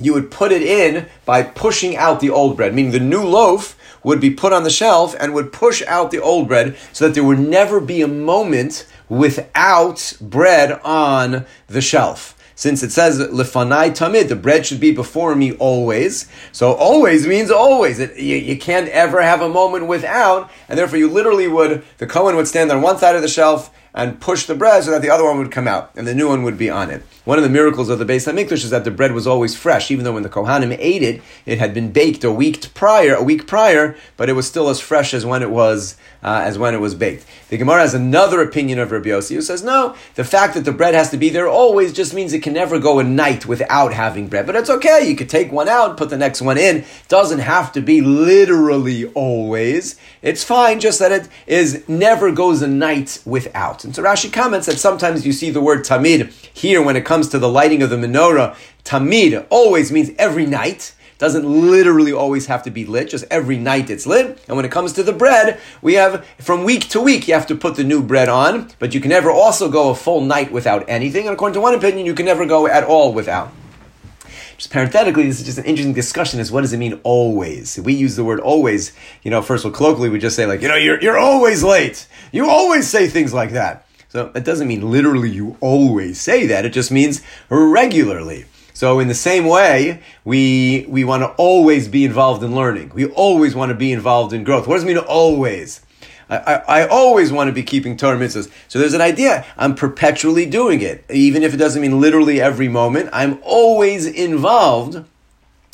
you 0.00 0.12
would 0.14 0.30
put 0.30 0.50
it 0.50 0.62
in 0.62 1.06
by 1.24 1.42
pushing 1.42 1.96
out 1.96 2.20
the 2.20 2.30
old 2.30 2.56
bread, 2.56 2.74
meaning 2.74 2.92
the 2.92 3.00
new 3.00 3.22
loaf 3.22 3.76
would 4.02 4.20
be 4.20 4.30
put 4.30 4.52
on 4.52 4.64
the 4.64 4.70
shelf 4.70 5.14
and 5.18 5.34
would 5.34 5.52
push 5.52 5.82
out 5.82 6.10
the 6.10 6.20
old 6.20 6.48
bread 6.48 6.76
so 6.92 7.06
that 7.06 7.14
there 7.14 7.24
would 7.24 7.38
never 7.38 7.80
be 7.80 8.02
a 8.02 8.08
moment 8.08 8.86
without 9.08 10.14
bread 10.20 10.72
on 10.84 11.46
the 11.66 11.80
shelf. 11.80 12.36
Since 12.54 12.82
it 12.82 12.92
says 12.92 13.18
lefanai 13.18 13.96
tamid, 13.96 14.28
the 14.28 14.36
bread 14.36 14.66
should 14.66 14.80
be 14.80 14.92
before 14.92 15.34
me 15.34 15.52
always. 15.52 16.28
So 16.52 16.74
always 16.74 17.26
means 17.26 17.50
always. 17.50 17.98
It, 17.98 18.18
you, 18.18 18.36
you 18.36 18.58
can't 18.58 18.88
ever 18.88 19.22
have 19.22 19.40
a 19.40 19.48
moment 19.48 19.86
without, 19.86 20.50
and 20.68 20.78
therefore 20.78 20.98
you 20.98 21.08
literally 21.08 21.48
would, 21.48 21.82
the 21.96 22.06
Cohen 22.06 22.36
would 22.36 22.46
stand 22.46 22.70
on 22.70 22.82
one 22.82 22.98
side 22.98 23.16
of 23.16 23.22
the 23.22 23.28
shelf 23.28 23.70
and 23.94 24.20
push 24.20 24.46
the 24.46 24.54
bread 24.54 24.84
so 24.84 24.90
that 24.90 25.02
the 25.02 25.10
other 25.10 25.24
one 25.24 25.38
would 25.38 25.50
come 25.50 25.66
out 25.66 25.90
and 25.96 26.06
the 26.06 26.14
new 26.14 26.28
one 26.28 26.42
would 26.42 26.58
be 26.58 26.70
on 26.70 26.90
it. 26.90 27.02
One 27.24 27.38
of 27.38 27.44
the 27.44 27.50
miracles 27.50 27.88
of 27.88 27.98
the 27.98 28.04
Beis 28.04 28.30
Hamikdash 28.30 28.64
is 28.64 28.70
that 28.70 28.84
the 28.84 28.90
bread 28.90 29.12
was 29.12 29.26
always 29.26 29.54
fresh, 29.56 29.90
even 29.90 30.04
though 30.04 30.12
when 30.12 30.22
the 30.22 30.28
Kohanim 30.28 30.76
ate 30.78 31.02
it, 31.02 31.22
it 31.44 31.58
had 31.58 31.74
been 31.74 31.92
baked 31.92 32.24
a 32.24 32.32
week 32.32 32.72
prior, 32.74 33.14
a 33.14 33.22
week 33.22 33.46
prior, 33.46 33.96
but 34.16 34.28
it 34.28 34.32
was 34.32 34.46
still 34.46 34.68
as 34.68 34.80
fresh 34.80 35.12
as 35.12 35.26
when 35.26 35.42
it 35.42 35.50
was 35.50 35.96
uh, 36.22 36.42
as 36.44 36.58
when 36.58 36.74
it 36.74 36.80
was 36.80 36.94
baked. 36.94 37.26
The 37.48 37.56
Gemara 37.56 37.80
has 37.80 37.94
another 37.94 38.42
opinion 38.42 38.78
of 38.78 38.90
Rabbi 38.90 39.08
Yossi 39.08 39.34
who 39.34 39.42
says 39.42 39.62
no, 39.62 39.94
the 40.14 40.24
fact 40.24 40.54
that 40.54 40.64
the 40.64 40.72
bread 40.72 40.94
has 40.94 41.10
to 41.10 41.16
be 41.16 41.28
there 41.28 41.48
always 41.48 41.92
just 41.92 42.14
means 42.14 42.32
it 42.32 42.42
can 42.42 42.52
never 42.52 42.78
go 42.78 42.98
a 42.98 43.04
night 43.04 43.46
without 43.46 43.92
having 43.92 44.28
bread. 44.28 44.46
But 44.46 44.56
it's 44.56 44.70
okay, 44.70 45.08
you 45.08 45.16
could 45.16 45.30
take 45.30 45.52
one 45.52 45.68
out, 45.68 45.96
put 45.96 46.10
the 46.10 46.16
next 46.16 46.42
one 46.42 46.58
in. 46.58 46.78
It 46.78 46.86
Doesn't 47.08 47.40
have 47.40 47.72
to 47.72 47.80
be 47.80 48.00
literally 48.00 49.06
always. 49.12 49.96
It's 50.22 50.44
fine, 50.44 50.80
just 50.80 50.98
that 50.98 51.12
it 51.12 51.28
is 51.46 51.88
never 51.88 52.30
goes 52.32 52.62
a 52.62 52.68
night 52.68 53.20
without. 53.24 53.79
And 53.84 53.94
so 53.94 54.02
Rashi 54.02 54.32
comments 54.32 54.66
that 54.66 54.78
sometimes 54.78 55.26
you 55.26 55.32
see 55.32 55.50
the 55.50 55.60
word 55.60 55.84
tamid 55.84 56.32
here 56.52 56.82
when 56.82 56.96
it 56.96 57.04
comes 57.04 57.28
to 57.28 57.38
the 57.38 57.48
lighting 57.48 57.82
of 57.82 57.90
the 57.90 57.96
menorah. 57.96 58.56
Tamid 58.84 59.46
always 59.50 59.90
means 59.92 60.10
every 60.18 60.46
night 60.46 60.94
doesn't 61.18 61.44
literally 61.44 62.12
always 62.12 62.46
have 62.46 62.62
to 62.62 62.70
be 62.70 62.86
lit, 62.86 63.10
just 63.10 63.26
every 63.30 63.58
night 63.58 63.90
it's 63.90 64.06
lit. 64.06 64.42
And 64.48 64.56
when 64.56 64.64
it 64.64 64.72
comes 64.72 64.94
to 64.94 65.02
the 65.02 65.12
bread, 65.12 65.60
we 65.82 65.94
have 65.94 66.24
from 66.38 66.64
week 66.64 66.88
to 66.88 67.00
week 67.00 67.28
you 67.28 67.34
have 67.34 67.46
to 67.48 67.54
put 67.54 67.76
the 67.76 67.84
new 67.84 68.02
bread 68.02 68.30
on, 68.30 68.70
but 68.78 68.94
you 68.94 69.00
can 69.00 69.10
never 69.10 69.30
also 69.30 69.70
go 69.70 69.90
a 69.90 69.94
full 69.94 70.22
night 70.22 70.50
without 70.50 70.88
anything. 70.88 71.26
And 71.26 71.34
according 71.34 71.54
to 71.54 71.60
one 71.60 71.74
opinion, 71.74 72.06
you 72.06 72.14
can 72.14 72.24
never 72.24 72.46
go 72.46 72.66
at 72.66 72.84
all 72.84 73.12
without. 73.12 73.52
Just 74.60 74.74
parenthetically, 74.74 75.22
this 75.22 75.40
is 75.40 75.46
just 75.46 75.56
an 75.56 75.64
interesting 75.64 75.94
discussion 75.94 76.38
is 76.38 76.52
what 76.52 76.60
does 76.60 76.74
it 76.74 76.76
mean 76.76 77.00
always? 77.02 77.80
We 77.80 77.94
use 77.94 78.16
the 78.16 78.24
word 78.24 78.40
always, 78.40 78.92
you 79.22 79.30
know, 79.30 79.40
first 79.40 79.64
of 79.64 79.70
all, 79.70 79.74
colloquially, 79.74 80.10
we 80.10 80.18
just 80.18 80.36
say 80.36 80.44
like, 80.44 80.60
you 80.60 80.68
know, 80.68 80.74
you're, 80.76 81.00
you're 81.00 81.18
always 81.18 81.64
late. 81.64 82.06
You 82.30 82.46
always 82.46 82.86
say 82.86 83.08
things 83.08 83.32
like 83.32 83.52
that. 83.52 83.86
So 84.10 84.30
it 84.34 84.44
doesn't 84.44 84.68
mean 84.68 84.90
literally 84.90 85.30
you 85.30 85.56
always 85.62 86.20
say 86.20 86.46
that. 86.48 86.66
It 86.66 86.74
just 86.74 86.90
means 86.90 87.22
regularly. 87.48 88.44
So 88.74 88.98
in 88.98 89.08
the 89.08 89.14
same 89.14 89.46
way, 89.46 90.02
we, 90.26 90.84
we 90.90 91.04
want 91.04 91.22
to 91.22 91.30
always 91.38 91.88
be 91.88 92.04
involved 92.04 92.42
in 92.42 92.54
learning. 92.54 92.90
We 92.94 93.06
always 93.06 93.54
want 93.54 93.70
to 93.70 93.74
be 93.74 93.92
involved 93.92 94.34
in 94.34 94.44
growth. 94.44 94.66
What 94.66 94.74
does 94.74 94.84
it 94.84 94.88
mean 94.88 94.98
always? 94.98 95.80
I, 96.30 96.62
I, 96.68 96.86
always 96.86 97.32
want 97.32 97.48
to 97.48 97.52
be 97.52 97.64
keeping 97.64 97.96
Torah 97.96 98.16
mitzvahs. 98.16 98.50
So 98.68 98.78
there's 98.78 98.94
an 98.94 99.00
idea. 99.00 99.44
I'm 99.56 99.74
perpetually 99.74 100.46
doing 100.46 100.80
it. 100.80 101.04
Even 101.10 101.42
if 101.42 101.52
it 101.52 101.56
doesn't 101.56 101.82
mean 101.82 102.00
literally 102.00 102.40
every 102.40 102.68
moment, 102.68 103.10
I'm 103.12 103.40
always 103.42 104.06
involved 104.06 105.04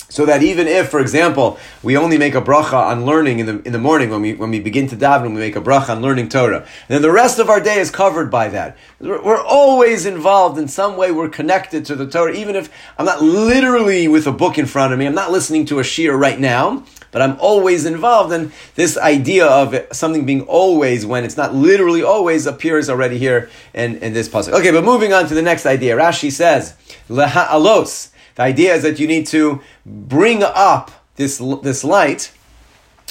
so 0.08 0.24
that 0.24 0.42
even 0.42 0.68
if, 0.68 0.88
for 0.88 1.00
example, 1.00 1.58
we 1.82 1.96
only 1.96 2.16
make 2.16 2.34
a 2.34 2.40
bracha 2.40 2.74
on 2.74 3.04
learning 3.04 3.40
in 3.40 3.46
the 3.46 3.62
in 3.62 3.72
the 3.72 3.78
morning 3.78 4.10
when 4.10 4.22
we 4.22 4.34
when 4.34 4.50
we 4.50 4.60
begin 4.60 4.86
to 4.88 4.96
daven, 4.96 5.34
we 5.34 5.40
make 5.40 5.56
a 5.56 5.60
bracha 5.60 5.90
on 5.90 6.00
learning 6.00 6.28
Torah, 6.28 6.66
then 6.88 7.02
the 7.02 7.10
rest 7.10 7.38
of 7.38 7.50
our 7.50 7.60
day 7.60 7.80
is 7.80 7.90
covered 7.90 8.30
by 8.30 8.48
that. 8.48 8.76
We're, 9.00 9.22
we're, 9.22 9.42
always 9.42 10.06
involved 10.06 10.58
in 10.58 10.68
some 10.68 10.96
way. 10.96 11.10
We're 11.10 11.28
connected 11.28 11.84
to 11.86 11.96
the 11.96 12.06
Torah, 12.06 12.32
even 12.32 12.56
if 12.56 12.70
I'm 12.98 13.06
not 13.06 13.20
literally 13.22 14.06
with 14.08 14.26
a 14.26 14.32
book 14.32 14.58
in 14.58 14.66
front 14.66 14.92
of 14.92 14.98
me. 14.98 15.06
I'm 15.06 15.14
not 15.14 15.32
listening 15.32 15.66
to 15.66 15.80
a 15.80 15.82
shiur 15.82 16.18
right 16.18 16.38
now, 16.38 16.84
but 17.16 17.22
I'm 17.22 17.40
always 17.40 17.86
involved. 17.86 18.30
And 18.30 18.52
this 18.74 18.98
idea 18.98 19.46
of 19.46 19.74
something 19.90 20.26
being 20.26 20.42
always 20.42 21.06
when 21.06 21.24
it's 21.24 21.38
not 21.38 21.54
literally 21.54 22.02
always 22.02 22.44
appears 22.44 22.90
already 22.90 23.16
here 23.16 23.48
in, 23.72 23.96
in 24.00 24.12
this 24.12 24.28
passage. 24.28 24.52
Okay, 24.52 24.70
but 24.70 24.84
moving 24.84 25.14
on 25.14 25.26
to 25.28 25.34
the 25.34 25.40
next 25.40 25.64
idea. 25.64 25.96
Rashi 25.96 26.30
says, 26.30 26.74
Leha 27.08 27.46
alos 27.46 28.10
the 28.34 28.42
idea 28.42 28.74
is 28.74 28.82
that 28.82 29.00
you 29.00 29.06
need 29.06 29.26
to 29.28 29.62
bring 29.86 30.42
up 30.42 30.90
this, 31.14 31.38
this 31.62 31.84
light. 31.84 32.34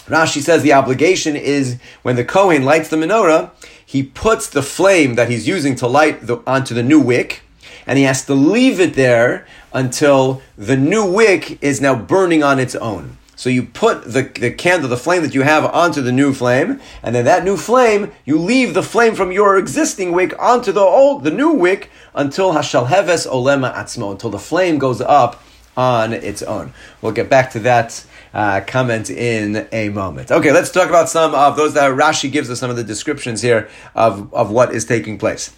Rashi 0.06 0.40
says 0.40 0.62
the 0.62 0.74
obligation 0.74 1.36
is 1.36 1.80
when 2.04 2.16
the 2.16 2.24
Kohen 2.24 2.64
lights 2.64 2.90
the 2.90 2.98
menorah, 2.98 3.50
he 3.84 4.04
puts 4.04 4.48
the 4.48 4.62
flame 4.62 5.16
that 5.16 5.32
he's 5.32 5.48
using 5.48 5.76
to 5.78 5.88
light 5.88 6.28
the, 6.28 6.44
onto 6.46 6.76
the 6.76 6.84
new 6.84 7.00
wick, 7.00 7.42
and 7.88 7.98
he 7.98 8.04
has 8.04 8.24
to 8.28 8.36
leave 8.36 8.80
it 8.80 8.94
there 8.94 9.48
until 9.74 10.44
the 10.56 10.78
new 10.78 11.04
wick 11.04 11.58
is 11.64 11.82
now 11.82 11.96
burning 11.96 12.44
on 12.44 12.60
its 12.60 12.76
own. 12.76 13.18
So 13.36 13.50
you 13.50 13.64
put 13.64 14.06
the, 14.06 14.24
the 14.24 14.52
candle, 14.52 14.90
the 14.90 14.98
flame 14.98 15.22
that 15.24 15.36
you 15.36 15.42
have 15.42 15.66
onto 15.66 16.02
the 16.02 16.12
new 16.12 16.34
flame, 16.34 16.80
and 17.04 17.14
then 17.14 17.26
that 17.26 17.44
new 17.44 17.58
flame, 17.58 18.12
you 18.24 18.38
leave 18.38 18.74
the 18.74 18.84
flame 18.84 19.16
from 19.16 19.32
your 19.32 19.58
existing 19.58 20.14
wick 20.14 20.34
onto 20.40 20.72
the 20.72 20.82
old, 20.82 21.24
the 21.24 21.32
new 21.32 21.52
wick, 21.52 21.90
until 22.14 22.54
Hashalheves 22.54 23.28
Olema 23.28 23.74
Atzmo, 23.74 24.12
until 24.12 24.30
the 24.30 24.40
flame 24.40 24.78
goes 24.78 25.02
up 25.02 25.44
on 25.78 26.14
its 26.14 26.42
own. 26.42 26.74
We'll 27.02 27.12
get 27.12 27.30
back 27.30 27.52
to 27.52 27.60
that 27.60 28.06
uh, 28.34 28.62
comment 28.66 29.10
in 29.10 29.68
a 29.72 29.90
moment. 29.90 30.32
Okay, 30.32 30.52
let's 30.52 30.72
talk 30.72 30.90
about 30.90 31.10
some 31.10 31.36
of 31.36 31.58
those 31.58 31.74
that 31.74 31.92
Rashi 31.92 32.32
gives 32.32 32.50
us 32.50 32.60
some 32.60 32.70
of 32.70 32.78
the 32.78 32.84
descriptions 32.84 33.42
here 33.42 33.70
of, 33.94 34.34
of 34.34 34.52
what 34.52 34.74
is 34.74 34.86
taking 34.86 35.18
place. 35.18 35.54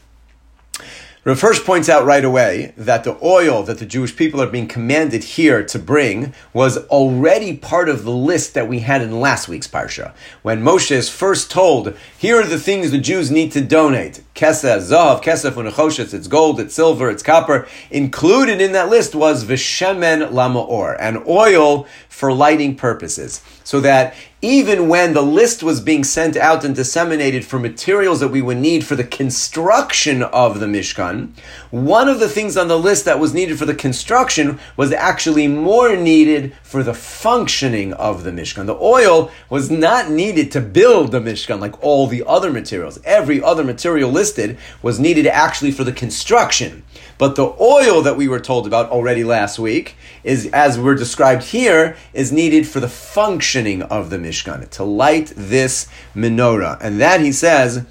Rav 1.27 1.41
Hirsch 1.41 1.65
points 1.65 1.89
out 1.89 2.05
right 2.05 2.23
away 2.23 2.71
that 2.77 3.03
the 3.03 3.17
oil 3.21 3.61
that 3.63 3.79
the 3.79 3.85
Jewish 3.85 4.15
people 4.15 4.41
are 4.41 4.47
being 4.47 4.65
commanded 4.65 5.25
here 5.25 5.61
to 5.61 5.77
bring 5.77 6.33
was 6.53 6.77
already 6.87 7.57
part 7.57 7.89
of 7.89 8.05
the 8.05 8.11
list 8.11 8.53
that 8.53 8.69
we 8.69 8.79
had 8.79 9.01
in 9.01 9.19
last 9.19 9.49
week's 9.49 9.67
parsha. 9.67 10.13
When 10.41 10.63
Moshe 10.63 10.89
is 10.89 11.09
first 11.09 11.51
told, 11.51 11.93
here 12.17 12.39
are 12.39 12.45
the 12.45 12.57
things 12.57 12.91
the 12.91 12.97
Jews 12.97 13.29
need 13.29 13.51
to 13.51 13.59
donate. 13.59 14.21
Kesef, 14.35 14.89
Zahav, 14.89 15.21
Kesef, 15.21 15.51
Unechoshes, 15.51 16.13
it's 16.13 16.29
gold, 16.29 16.61
it's 16.61 16.73
silver, 16.73 17.09
it's 17.09 17.23
copper. 17.23 17.67
Included 17.91 18.61
in 18.61 18.71
that 18.71 18.87
list 18.87 19.13
was 19.13 19.43
Vishemen 19.43 20.29
Lamaor, 20.29 20.95
an 20.97 21.21
oil 21.27 21.87
for 22.07 22.31
lighting 22.31 22.77
purposes. 22.77 23.41
So 23.67 23.81
that 23.81 24.15
even 24.41 24.87
when 24.87 25.13
the 25.13 25.21
list 25.21 25.61
was 25.61 25.81
being 25.81 26.05
sent 26.05 26.37
out 26.37 26.63
and 26.63 26.73
disseminated 26.73 27.43
for 27.43 27.59
materials 27.59 28.21
that 28.21 28.29
we 28.29 28.41
would 28.41 28.59
need 28.59 28.85
for 28.85 28.95
the 28.95 29.03
construction 29.03 30.23
of 30.23 30.61
the 30.61 30.67
Mishkan, 30.67 31.31
one 31.69 32.07
of 32.07 32.21
the 32.21 32.29
things 32.29 32.55
on 32.55 32.69
the 32.69 32.79
list 32.79 33.03
that 33.03 33.19
was 33.19 33.33
needed 33.33 33.59
for 33.59 33.65
the 33.65 33.75
construction 33.75 34.57
was 34.77 34.93
actually 34.93 35.49
more 35.49 35.97
needed 35.97 36.55
for 36.67 36.83
the 36.83 36.93
functioning 36.93 37.93
of 37.93 38.25
the 38.25 38.29
Mishkan. 38.29 38.65
The 38.65 38.75
oil 38.75 39.31
was 39.49 39.71
not 39.71 40.11
needed 40.11 40.51
to 40.51 40.59
build 40.59 41.13
the 41.13 41.21
Mishkan 41.21 41.61
like 41.61 41.81
all 41.81 42.07
the 42.07 42.25
other 42.27 42.51
materials. 42.51 42.99
Every 43.05 43.41
other 43.41 43.63
material 43.63 44.11
listed 44.11 44.57
was 44.81 44.99
needed 44.99 45.27
actually 45.27 45.71
for 45.71 45.85
the 45.85 45.93
construction. 45.93 46.83
But 47.17 47.37
the 47.37 47.55
oil 47.61 48.01
that 48.01 48.17
we 48.17 48.27
were 48.27 48.41
told 48.41 48.67
about 48.67 48.89
already 48.89 49.23
last 49.23 49.57
week 49.57 49.95
is, 50.25 50.47
as 50.47 50.77
we're 50.77 50.95
described 50.95 51.43
here, 51.43 51.95
is 52.13 52.33
needed 52.33 52.67
for 52.67 52.81
the 52.81 52.89
functioning 52.89 53.81
of 53.83 54.09
the 54.09 54.17
Mishkan, 54.17 54.69
to 54.71 54.83
light 54.83 55.31
this 55.37 55.87
menorah. 56.13 56.77
And 56.81 56.99
that, 56.99 57.21
he 57.21 57.31
says, 57.31 57.85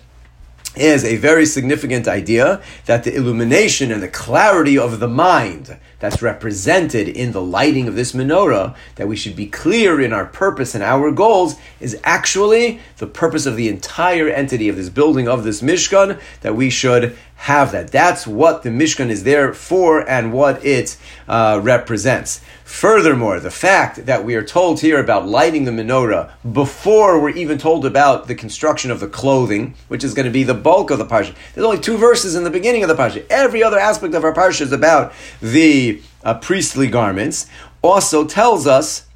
is 0.77 1.03
a 1.03 1.17
very 1.17 1.47
significant 1.47 2.07
idea 2.07 2.61
that 2.85 3.05
the 3.05 3.15
illumination 3.15 3.91
and 3.91 4.03
the 4.03 4.09
clarity 4.09 4.77
of 4.77 5.01
the 5.01 5.09
mind 5.09 5.79
that's 5.99 6.23
represented 6.23 7.09
in 7.09 7.33
the 7.33 7.41
lighting 7.41 7.89
of 7.89 7.95
this 7.95 8.13
menorah, 8.13 8.75
that 8.97 9.09
we 9.09 9.17
should 9.17 9.35
be 9.35 9.47
clear 9.47 10.01
in 10.01 10.13
our 10.13 10.27
purpose 10.27 10.75
and 10.75 10.85
our 10.85 11.11
goals, 11.11 11.57
is 11.81 11.99
actually 12.05 12.81
the 12.99 13.07
purpose 13.07 13.47
of 13.47 13.57
the 13.57 13.69
entire 13.69 14.29
entity 14.29 14.69
of 14.69 14.77
this 14.77 14.91
building, 14.91 15.29
of 15.29 15.45
this 15.45 15.63
Mishkan, 15.63 16.21
that 16.43 16.55
we 16.55 16.71
should 16.71 17.17
have 17.37 17.73
that. 17.73 17.91
That's 17.93 18.27
what 18.27 18.63
the 18.63 18.71
Mishkan 18.71 19.09
is 19.09 19.23
there 19.25 19.53
for 19.53 20.01
and 20.09 20.33
what 20.33 20.65
it 20.65 20.97
uh, 21.29 21.61
represents. 21.63 22.41
Furthermore, 22.65 23.39
the 23.39 23.51
fact 23.51 24.07
that 24.07 24.25
we 24.25 24.35
are 24.35 24.43
told 24.43 24.81
here 24.81 24.99
about 24.99 25.29
lighting 25.29 25.65
the 25.65 25.71
menorah 25.71 26.33
before 26.53 27.21
we're 27.21 27.31
even 27.31 27.59
told 27.59 27.87
about 27.87 28.27
the 28.27 28.35
construction 28.35 28.91
of 28.91 29.01
the 29.01 29.07
clothing, 29.07 29.75
which 29.89 30.03
is 30.03 30.15
going 30.15 30.25
to 30.25 30.33
be 30.33 30.43
the 30.43 30.55
bulk 30.55 30.91
of 30.91 30.99
the 30.99 31.07
parsha. 31.07 31.35
There's 31.55 31.65
only 31.65 31.79
two 31.79 31.97
verses 31.97 32.35
in 32.35 32.43
the 32.43 32.51
beginning 32.51 32.83
of 32.83 32.89
the 32.89 32.97
parsha. 32.97 33.25
Every 33.31 33.63
other 33.63 33.79
aspect 33.79 34.15
of 34.15 34.25
our 34.25 34.35
parsha 34.35 34.63
is 34.63 34.73
about 34.73 35.13
the 35.41 36.03
uh, 36.25 36.35
priestly 36.35 36.89
garments. 36.89 37.47
Also 37.83 38.27
tells 38.27 38.67
us 38.67 39.07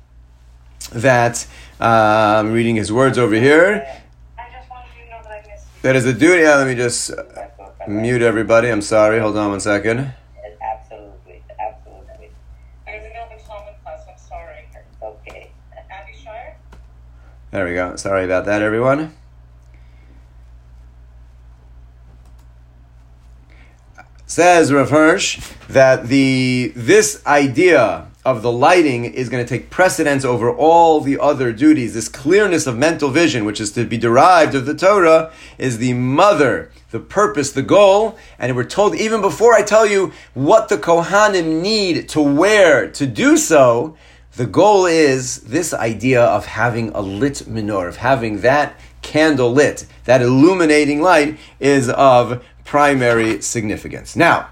that 0.93 1.47
uh, 1.81 1.85
I'm 2.39 2.53
reading 2.53 2.77
his 2.77 2.93
words 2.93 3.19
over 3.19 3.35
here. 3.35 3.87
That 5.83 5.97
is 5.97 6.05
a 6.05 6.13
duty. 6.13 6.43
Yeah, 6.43 6.57
let 6.57 6.67
me 6.67 6.75
just 6.75 7.11
mute 7.89 8.23
everybody. 8.23 8.69
I'm 8.69 8.83
sorry. 8.83 9.19
Hold 9.19 9.37
on 9.37 9.51
one 9.51 9.61
second. 9.61 10.13
okay 15.03 15.51
There 17.51 17.65
we 17.65 17.75
go. 17.75 17.97
Sorry 17.97 18.25
about 18.25 18.45
that, 18.45 18.63
everyone. 18.63 19.15
Says 24.27 24.73
Rav 24.73 24.91
Hirsch 24.91 25.41
that 25.69 26.07
the 26.07 26.73
this 26.77 27.27
idea 27.27 28.07
of 28.25 28.43
the 28.43 28.53
lighting 28.53 29.07
is 29.07 29.29
going 29.31 29.45
to 29.45 29.49
take 29.49 29.71
precedence 29.71 30.25
over 30.25 30.55
all 30.55 31.01
the 31.01 31.19
other 31.19 31.53
duties. 31.53 31.95
This 31.95 32.09
clearness 32.09 32.67
of 32.67 32.77
mental 32.77 33.09
vision, 33.09 33.45
which 33.45 33.61
is 33.61 33.73
to 33.73 33.87
be 33.87 33.97
derived 33.97 34.55
of 34.55 34.67
the 34.67 34.75
Torah, 34.75 35.33
is 35.57 35.79
the 35.79 35.95
mother, 35.95 36.71
the 36.91 37.01
purpose, 37.01 37.53
the 37.53 37.63
goal. 37.63 38.19
And 38.39 38.55
we're 38.55 38.65
told 38.65 38.95
even 38.95 39.23
before 39.23 39.55
I 39.55 39.63
tell 39.63 39.87
you 39.87 40.13
what 40.35 40.69
the 40.69 40.77
Kohanim 40.77 41.63
need 41.63 42.09
to 42.11 42.21
wear 42.21 42.91
to 42.91 43.07
do 43.07 43.39
so, 43.39 43.97
the 44.37 44.47
goal 44.47 44.87
is 44.87 45.41
this 45.41 45.73
idea 45.73 46.23
of 46.23 46.47
having 46.47 46.91
a 46.91 47.01
lit 47.01 47.45
menorah, 47.49 47.89
of 47.89 47.97
having 47.97 48.43
that 48.43 48.79
candle 49.03 49.51
lit, 49.51 49.87
that 50.05 50.21
illuminating 50.21 51.01
light 51.01 51.39
is 51.59 51.89
of 51.89 52.45
primary 52.65 53.41
significance. 53.41 54.15
Now, 54.15 54.51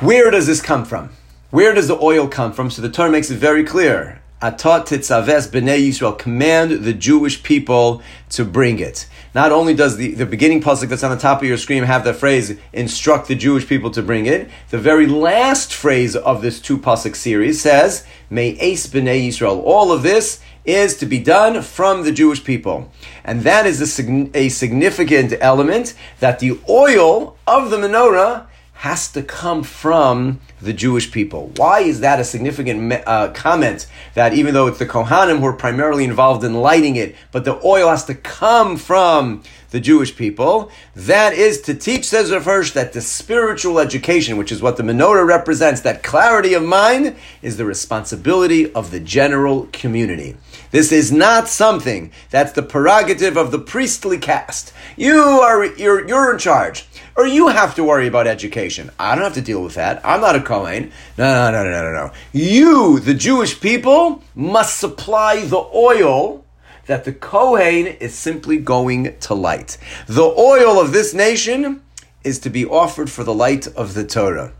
where 0.00 0.30
does 0.30 0.46
this 0.46 0.60
come 0.60 0.84
from? 0.84 1.10
Where 1.50 1.72
does 1.72 1.88
the 1.88 1.98
oil 2.00 2.26
come 2.26 2.52
from? 2.52 2.70
So 2.70 2.82
the 2.82 2.90
Torah 2.90 3.10
makes 3.10 3.30
it 3.30 3.36
very 3.36 3.62
clear. 3.64 4.20
Atat 4.42 4.86
titzaves 4.86 5.48
b'nei 5.48 5.88
Yisrael, 5.88 6.18
command 6.18 6.84
the 6.84 6.92
Jewish 6.92 7.42
people 7.42 8.02
to 8.30 8.44
bring 8.44 8.80
it. 8.80 9.06
Not 9.34 9.52
only 9.52 9.72
does 9.72 9.96
the, 9.96 10.12
the 10.14 10.26
beginning 10.26 10.60
pasuk 10.60 10.88
that's 10.88 11.04
on 11.04 11.12
the 11.12 11.16
top 11.16 11.40
of 11.40 11.48
your 11.48 11.56
screen 11.56 11.84
have 11.84 12.04
the 12.04 12.12
phrase, 12.12 12.58
instruct 12.72 13.28
the 13.28 13.36
Jewish 13.36 13.66
people 13.66 13.90
to 13.92 14.02
bring 14.02 14.26
it, 14.26 14.50
the 14.70 14.78
very 14.78 15.06
last 15.06 15.72
phrase 15.72 16.16
of 16.16 16.42
this 16.42 16.60
two 16.60 16.76
pasuk 16.76 17.14
series 17.14 17.62
says, 17.62 18.04
me'es 18.28 18.86
b'nei 18.88 19.28
Yisrael. 19.28 19.62
All 19.62 19.92
of 19.92 20.02
this 20.02 20.40
is 20.64 20.96
to 20.96 21.06
be 21.06 21.20
done 21.20 21.62
from 21.62 22.02
the 22.02 22.12
Jewish 22.12 22.42
people. 22.42 22.90
And 23.24 23.42
that 23.42 23.64
is 23.64 23.80
a, 23.80 24.36
a 24.36 24.48
significant 24.48 25.34
element 25.40 25.94
that 26.20 26.40
the 26.40 26.58
oil 26.68 27.36
of 27.46 27.70
the 27.70 27.76
menorah 27.76 28.46
has 28.84 29.10
to 29.10 29.22
come 29.22 29.62
from 29.62 30.38
the 30.60 30.74
Jewish 30.74 31.10
people. 31.10 31.50
Why 31.56 31.80
is 31.80 32.00
that 32.00 32.20
a 32.20 32.24
significant 32.24 32.92
uh, 33.06 33.32
comment? 33.32 33.86
That 34.12 34.34
even 34.34 34.52
though 34.52 34.66
it's 34.66 34.78
the 34.78 34.84
Kohanim 34.84 35.38
who 35.38 35.46
are 35.46 35.54
primarily 35.54 36.04
involved 36.04 36.44
in 36.44 36.52
lighting 36.52 36.96
it, 36.96 37.16
but 37.32 37.46
the 37.46 37.58
oil 37.64 37.88
has 37.88 38.04
to 38.04 38.14
come 38.14 38.76
from 38.76 39.42
the 39.70 39.80
Jewish 39.80 40.14
people. 40.14 40.70
That 40.94 41.32
is 41.32 41.62
to 41.62 41.74
teach, 41.74 42.04
says 42.04 42.30
Rav 42.30 42.44
Hirsch, 42.44 42.72
that 42.72 42.92
the 42.92 43.00
spiritual 43.00 43.78
education, 43.78 44.36
which 44.36 44.52
is 44.52 44.60
what 44.60 44.76
the 44.76 44.82
menorah 44.82 45.26
represents, 45.26 45.80
that 45.80 46.02
clarity 46.02 46.52
of 46.52 46.62
mind, 46.62 47.16
is 47.40 47.56
the 47.56 47.64
responsibility 47.64 48.70
of 48.74 48.90
the 48.90 49.00
general 49.00 49.66
community. 49.72 50.36
This 50.74 50.90
is 50.90 51.12
not 51.12 51.46
something 51.46 52.10
that's 52.30 52.50
the 52.50 52.60
prerogative 52.60 53.36
of 53.36 53.52
the 53.52 53.60
priestly 53.60 54.18
caste. 54.18 54.72
You 54.96 55.20
are 55.20 55.66
you're, 55.66 56.04
you're 56.08 56.32
in 56.32 56.38
charge 56.40 56.84
or 57.16 57.28
you 57.28 57.46
have 57.46 57.76
to 57.76 57.84
worry 57.84 58.08
about 58.08 58.26
education. 58.26 58.90
I 58.98 59.14
don't 59.14 59.22
have 59.22 59.34
to 59.34 59.40
deal 59.40 59.62
with 59.62 59.74
that. 59.74 60.04
I'm 60.04 60.20
not 60.20 60.34
a 60.34 60.42
Kohen. 60.42 60.90
No, 61.16 61.52
no, 61.52 61.62
no, 61.62 61.70
no, 61.70 61.82
no, 61.84 61.92
no. 61.92 62.12
You, 62.32 62.98
the 62.98 63.14
Jewish 63.14 63.60
people, 63.60 64.24
must 64.34 64.80
supply 64.80 65.44
the 65.44 65.64
oil 65.72 66.44
that 66.86 67.04
the 67.04 67.12
Kohen 67.12 67.86
is 67.86 68.16
simply 68.16 68.58
going 68.58 69.16
to 69.16 69.34
light. 69.34 69.78
The 70.08 70.24
oil 70.24 70.80
of 70.80 70.90
this 70.90 71.14
nation 71.14 71.84
is 72.24 72.40
to 72.40 72.50
be 72.50 72.66
offered 72.66 73.10
for 73.10 73.22
the 73.22 73.32
light 73.32 73.68
of 73.68 73.94
the 73.94 74.04
Torah. 74.04 74.52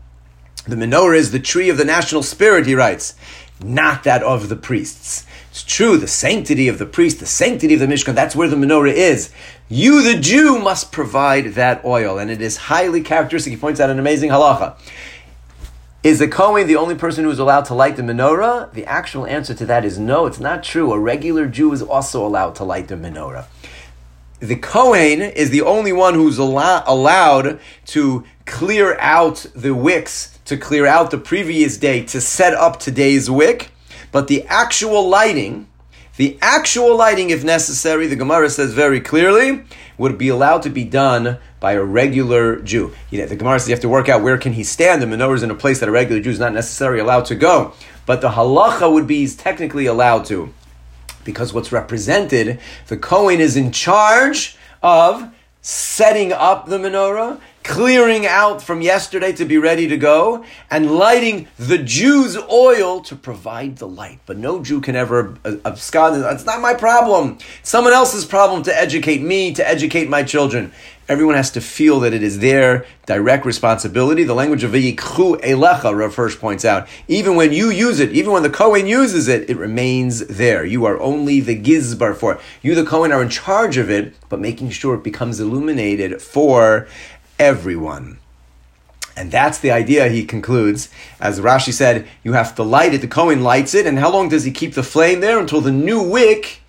The 0.65 0.77
menorah 0.77 1.17
is 1.17 1.33
the 1.33 1.39
tree 1.39 1.67
of 1.67 1.75
the 1.75 1.83
national 1.83 2.23
spirit, 2.23 2.67
he 2.67 2.73
writes, 2.73 3.15
not 3.61 4.03
that 4.03 4.23
of 4.23 4.49
the 4.49 4.55
priests. 4.55 5.25
It's 5.55 5.63
true, 5.63 5.95
the 5.95 6.05
sanctity 6.05 6.67
of 6.67 6.79
the 6.79 6.85
priest, 6.85 7.21
the 7.21 7.25
sanctity 7.25 7.75
of 7.75 7.79
the 7.79 7.85
Mishkan, 7.85 8.13
that's 8.13 8.35
where 8.35 8.49
the 8.49 8.57
menorah 8.57 8.91
is. 8.91 9.31
You, 9.69 10.03
the 10.03 10.19
Jew, 10.19 10.59
must 10.59 10.91
provide 10.91 11.53
that 11.53 11.85
oil, 11.85 12.17
and 12.17 12.29
it 12.29 12.41
is 12.41 12.57
highly 12.57 12.99
characteristic. 12.99 13.51
He 13.51 13.57
points 13.57 13.79
out 13.79 13.89
an 13.89 13.97
amazing 13.97 14.31
halacha. 14.31 14.75
Is 16.03 16.19
the 16.19 16.27
Kohen 16.27 16.67
the 16.67 16.75
only 16.75 16.95
person 16.95 17.23
who 17.23 17.29
is 17.29 17.39
allowed 17.39 17.63
to 17.67 17.73
light 17.73 17.95
the 17.95 18.01
menorah? 18.01 18.73
The 18.73 18.85
actual 18.85 19.25
answer 19.27 19.53
to 19.53 19.65
that 19.67 19.85
is 19.85 19.97
no, 19.97 20.25
it's 20.25 20.41
not 20.41 20.61
true. 20.61 20.91
A 20.91 20.99
regular 20.99 21.47
Jew 21.47 21.71
is 21.71 21.81
also 21.81 22.27
allowed 22.27 22.55
to 22.55 22.65
light 22.65 22.89
the 22.89 22.95
menorah 22.95 23.45
the 24.41 24.57
Kohen 24.57 25.21
is 25.21 25.49
the 25.49 25.61
only 25.61 25.93
one 25.93 26.13
who's 26.13 26.37
allow- 26.37 26.83
allowed 26.85 27.59
to 27.85 28.25
clear 28.45 28.97
out 28.99 29.45
the 29.55 29.73
wicks, 29.73 30.37
to 30.43 30.57
clear 30.57 30.85
out 30.85 31.11
the 31.11 31.17
previous 31.17 31.77
day, 31.77 32.01
to 32.03 32.19
set 32.19 32.53
up 32.53 32.77
today's 32.79 33.31
wick. 33.31 33.71
But 34.15 34.29
the 34.29 34.43
actual 34.43 35.09
lighting, 35.09 35.67
the 36.15 36.37
actual 36.41 36.95
lighting, 36.95 37.31
if 37.31 37.43
necessary, 37.43 38.07
the 38.07 38.15
Gemara 38.15 38.49
says 38.49 38.73
very 38.73 39.01
clearly, 39.01 39.65
would 39.97 40.17
be 40.17 40.29
allowed 40.29 40.61
to 40.61 40.69
be 40.69 40.85
done 40.85 41.37
by 41.59 41.73
a 41.73 41.83
regular 41.83 42.61
Jew. 42.61 42.93
You 43.11 43.19
know, 43.19 43.25
the 43.25 43.35
Gemara 43.35 43.59
says 43.59 43.67
you 43.67 43.73
have 43.73 43.81
to 43.81 43.89
work 43.89 44.07
out 44.07 44.23
where 44.23 44.37
can 44.37 44.53
he 44.53 44.63
stand. 44.63 45.01
The 45.01 45.05
menorah 45.05 45.35
is 45.35 45.43
in 45.43 45.51
a 45.51 45.53
place 45.53 45.81
that 45.81 45.89
a 45.89 45.91
regular 45.91 46.21
Jew 46.21 46.29
is 46.29 46.39
not 46.39 46.53
necessarily 46.53 47.01
allowed 47.01 47.25
to 47.25 47.35
go. 47.35 47.73
But 48.05 48.21
the 48.21 48.29
halacha 48.29 48.89
would 48.89 49.05
be 49.05 49.17
he's 49.17 49.35
technically 49.35 49.85
allowed 49.85 50.23
to 50.27 50.53
because 51.25 51.51
what's 51.51 51.73
represented, 51.73 52.61
the 52.87 52.95
Kohen 52.95 53.41
is 53.41 53.57
in 53.57 53.73
charge 53.73 54.55
of 54.81 55.29
setting 55.61 56.31
up 56.31 56.67
the 56.67 56.77
menorah, 56.77 57.41
clearing 57.65 58.27
out 58.27 58.61
from 58.61 58.81
yesterday 58.81 59.31
to 59.33 59.43
be 59.43 59.57
ready 59.57 59.87
to 59.87 59.97
go, 59.97 60.45
and 60.69 60.91
lighting 60.91 61.47
the 61.57 61.79
Jew's 61.79 62.37
oil 62.37 63.01
to 63.01 63.15
provide 63.15 63.77
the 63.77 63.87
light. 63.87 64.19
But 64.25 64.37
no 64.37 64.63
Jew 64.63 64.79
can 64.79 64.95
ever 64.95 65.37
abscond. 65.65 66.23
It's 66.23 66.45
not 66.45 66.61
my 66.61 66.75
problem. 66.75 67.39
It's 67.59 67.69
someone 67.69 67.93
else's 67.93 68.23
problem 68.23 68.63
to 68.63 68.79
educate 68.79 69.21
me, 69.21 69.53
to 69.55 69.67
educate 69.67 70.07
my 70.07 70.23
children. 70.23 70.71
Everyone 71.07 71.35
has 71.35 71.51
to 71.51 71.61
feel 71.61 71.99
that 71.99 72.13
it 72.13 72.23
is 72.23 72.39
their 72.39 72.87
direct 73.05 73.45
responsibility. 73.45 74.23
The 74.23 74.33
language 74.33 74.63
of 74.63 74.71
Vayikchu 74.71 75.39
Elecha, 75.41 75.95
Rav 75.95 76.15
Hirsch 76.15 76.39
points 76.39 76.65
out, 76.65 76.87
even 77.07 77.35
when 77.35 77.53
you 77.53 77.69
use 77.69 77.99
it, 77.99 78.11
even 78.11 78.31
when 78.31 78.41
the 78.41 78.49
Kohen 78.49 78.87
uses 78.87 79.27
it, 79.27 79.47
it 79.47 79.57
remains 79.57 80.25
there. 80.25 80.65
You 80.65 80.85
are 80.85 80.99
only 80.99 81.41
the 81.41 81.55
Gizbar 81.61 82.15
for 82.15 82.33
it. 82.33 82.39
You, 82.63 82.73
the 82.73 82.83
Kohen, 82.83 83.11
are 83.11 83.21
in 83.21 83.29
charge 83.29 83.77
of 83.77 83.91
it, 83.91 84.15
but 84.29 84.39
making 84.39 84.71
sure 84.71 84.95
it 84.95 85.03
becomes 85.03 85.39
illuminated 85.39 86.23
for 86.23 86.87
everyone. 87.39 88.19
And 89.17 89.31
that's 89.31 89.59
the 89.59 89.71
idea, 89.71 90.09
he 90.09 90.25
concludes. 90.25 90.89
As 91.21 91.39
Rashi 91.39 91.71
said, 91.71 92.05
you 92.23 92.33
have 92.33 92.53
to 92.55 92.63
light 92.63 92.93
it, 92.93 93.01
the 93.01 93.07
Kohen 93.07 93.43
lights 93.43 93.73
it, 93.73 93.85
and 93.85 93.97
how 93.97 94.11
long 94.11 94.27
does 94.27 94.43
he 94.43 94.51
keep 94.51 94.73
the 94.73 94.83
flame 94.83 95.21
there? 95.21 95.39
Until 95.39 95.61
the 95.61 95.71
new 95.71 96.01
wick 96.01 96.61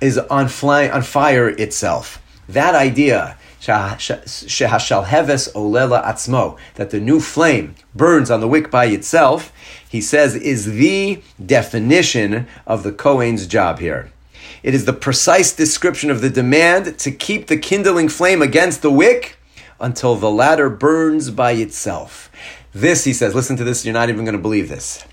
is 0.00 0.18
on, 0.18 0.48
fly, 0.48 0.88
on 0.88 1.02
fire 1.02 1.48
itself. 1.48 2.20
That 2.48 2.74
idea, 2.74 3.38
shehashalheves 3.60 5.52
olela 5.52 6.04
atzmo, 6.04 6.58
that 6.74 6.90
the 6.90 7.00
new 7.00 7.20
flame 7.20 7.76
burns 7.94 8.30
on 8.30 8.40
the 8.40 8.48
wick 8.48 8.70
by 8.70 8.86
itself, 8.86 9.52
he 9.88 10.00
says 10.00 10.34
is 10.34 10.74
the 10.74 11.22
definition 11.44 12.48
of 12.66 12.82
the 12.82 12.92
Kohen's 12.92 13.46
job 13.46 13.78
here. 13.78 14.10
It 14.64 14.74
is 14.74 14.86
the 14.86 14.92
precise 14.92 15.54
description 15.54 16.10
of 16.10 16.20
the 16.20 16.30
demand 16.30 16.98
to 16.98 17.12
keep 17.12 17.46
the 17.46 17.56
kindling 17.56 18.08
flame 18.08 18.42
against 18.42 18.82
the 18.82 18.90
wick 18.90 19.36
until 19.84 20.16
the 20.16 20.30
latter 20.30 20.70
burns 20.70 21.30
by 21.30 21.52
itself. 21.52 22.30
This, 22.72 23.04
he 23.04 23.12
says, 23.12 23.34
listen 23.34 23.58
to 23.58 23.64
this, 23.64 23.84
you're 23.84 23.92
not 23.92 24.08
even 24.08 24.24
going 24.24 24.34
to 24.34 24.40
believe 24.40 24.70
this. 24.70 25.04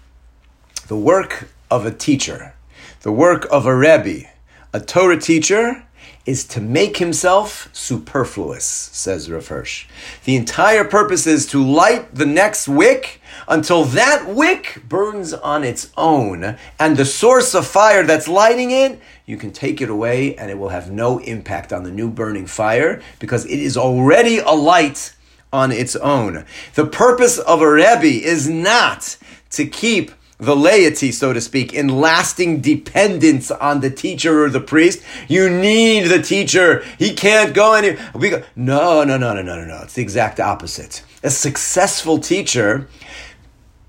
The 0.87 0.95
work 0.95 1.49
of 1.69 1.85
a 1.85 1.91
teacher, 1.91 2.55
the 3.01 3.11
work 3.11 3.45
of 3.51 3.65
a 3.65 3.75
Rebbe, 3.75 4.29
a 4.71 4.79
Torah 4.79 5.19
teacher, 5.19 5.83
is 6.25 6.45
to 6.45 6.61
make 6.61 6.97
himself 6.97 7.67
superfluous, 7.73 8.63
says 8.63 9.29
Rav 9.29 9.45
Hirsch. 9.45 9.87
The 10.23 10.37
entire 10.37 10.85
purpose 10.85 11.27
is 11.27 11.45
to 11.47 11.61
light 11.61 12.15
the 12.15 12.25
next 12.25 12.69
wick 12.69 13.19
until 13.49 13.83
that 13.83 14.29
wick 14.29 14.83
burns 14.87 15.33
on 15.33 15.65
its 15.65 15.91
own, 15.97 16.55
and 16.79 16.95
the 16.95 17.05
source 17.05 17.53
of 17.53 17.67
fire 17.67 18.03
that's 18.03 18.29
lighting 18.29 18.71
it, 18.71 19.01
you 19.31 19.37
can 19.37 19.51
take 19.51 19.79
it 19.79 19.89
away 19.89 20.35
and 20.35 20.51
it 20.51 20.59
will 20.59 20.69
have 20.69 20.91
no 20.91 21.19
impact 21.19 21.71
on 21.71 21.83
the 21.83 21.89
new 21.89 22.09
burning 22.09 22.45
fire 22.45 23.01
because 23.17 23.45
it 23.45 23.59
is 23.59 23.77
already 23.77 24.39
a 24.39 24.51
light 24.51 25.15
on 25.53 25.71
its 25.71 25.95
own. 25.95 26.45
The 26.75 26.85
purpose 26.85 27.39
of 27.39 27.61
a 27.61 27.71
Rebbe 27.71 28.03
is 28.03 28.49
not 28.49 29.15
to 29.51 29.65
keep 29.65 30.11
the 30.37 30.53
laity, 30.55 31.13
so 31.13 31.31
to 31.31 31.39
speak, 31.39 31.71
in 31.71 31.87
lasting 31.87 32.59
dependence 32.59 33.51
on 33.51 33.79
the 33.79 33.89
teacher 33.89 34.43
or 34.43 34.49
the 34.49 34.59
priest. 34.59 35.01
You 35.29 35.49
need 35.49 36.07
the 36.07 36.21
teacher. 36.21 36.83
He 36.99 37.13
can't 37.13 37.53
go 37.53 37.73
any. 37.73 37.97
We 38.13 38.31
go, 38.31 38.43
no, 38.57 39.05
no, 39.05 39.17
no, 39.17 39.33
no, 39.33 39.41
no, 39.41 39.55
no, 39.55 39.65
no. 39.65 39.81
It's 39.83 39.93
the 39.93 40.01
exact 40.01 40.41
opposite. 40.41 41.03
A 41.23 41.29
successful 41.29 42.19
teacher 42.19 42.89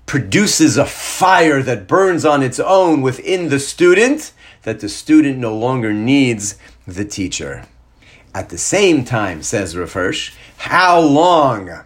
produces 0.05 0.77
a 0.77 0.85
fire 0.85 1.61
that 1.63 1.85
burns 1.87 2.23
on 2.23 2.43
its 2.43 2.61
own 2.61 3.01
within 3.01 3.49
the 3.49 3.59
student 3.59 4.31
that 4.63 4.79
the 4.79 4.89
student 4.89 5.37
no 5.37 5.55
longer 5.55 5.93
needs 5.93 6.57
the 6.87 7.05
teacher. 7.05 7.65
At 8.33 8.49
the 8.49 8.57
same 8.57 9.05
time, 9.05 9.43
says 9.43 9.77
Rav 9.77 9.93
Hirsch, 9.93 10.33
how 10.57 10.99
long 10.99 11.83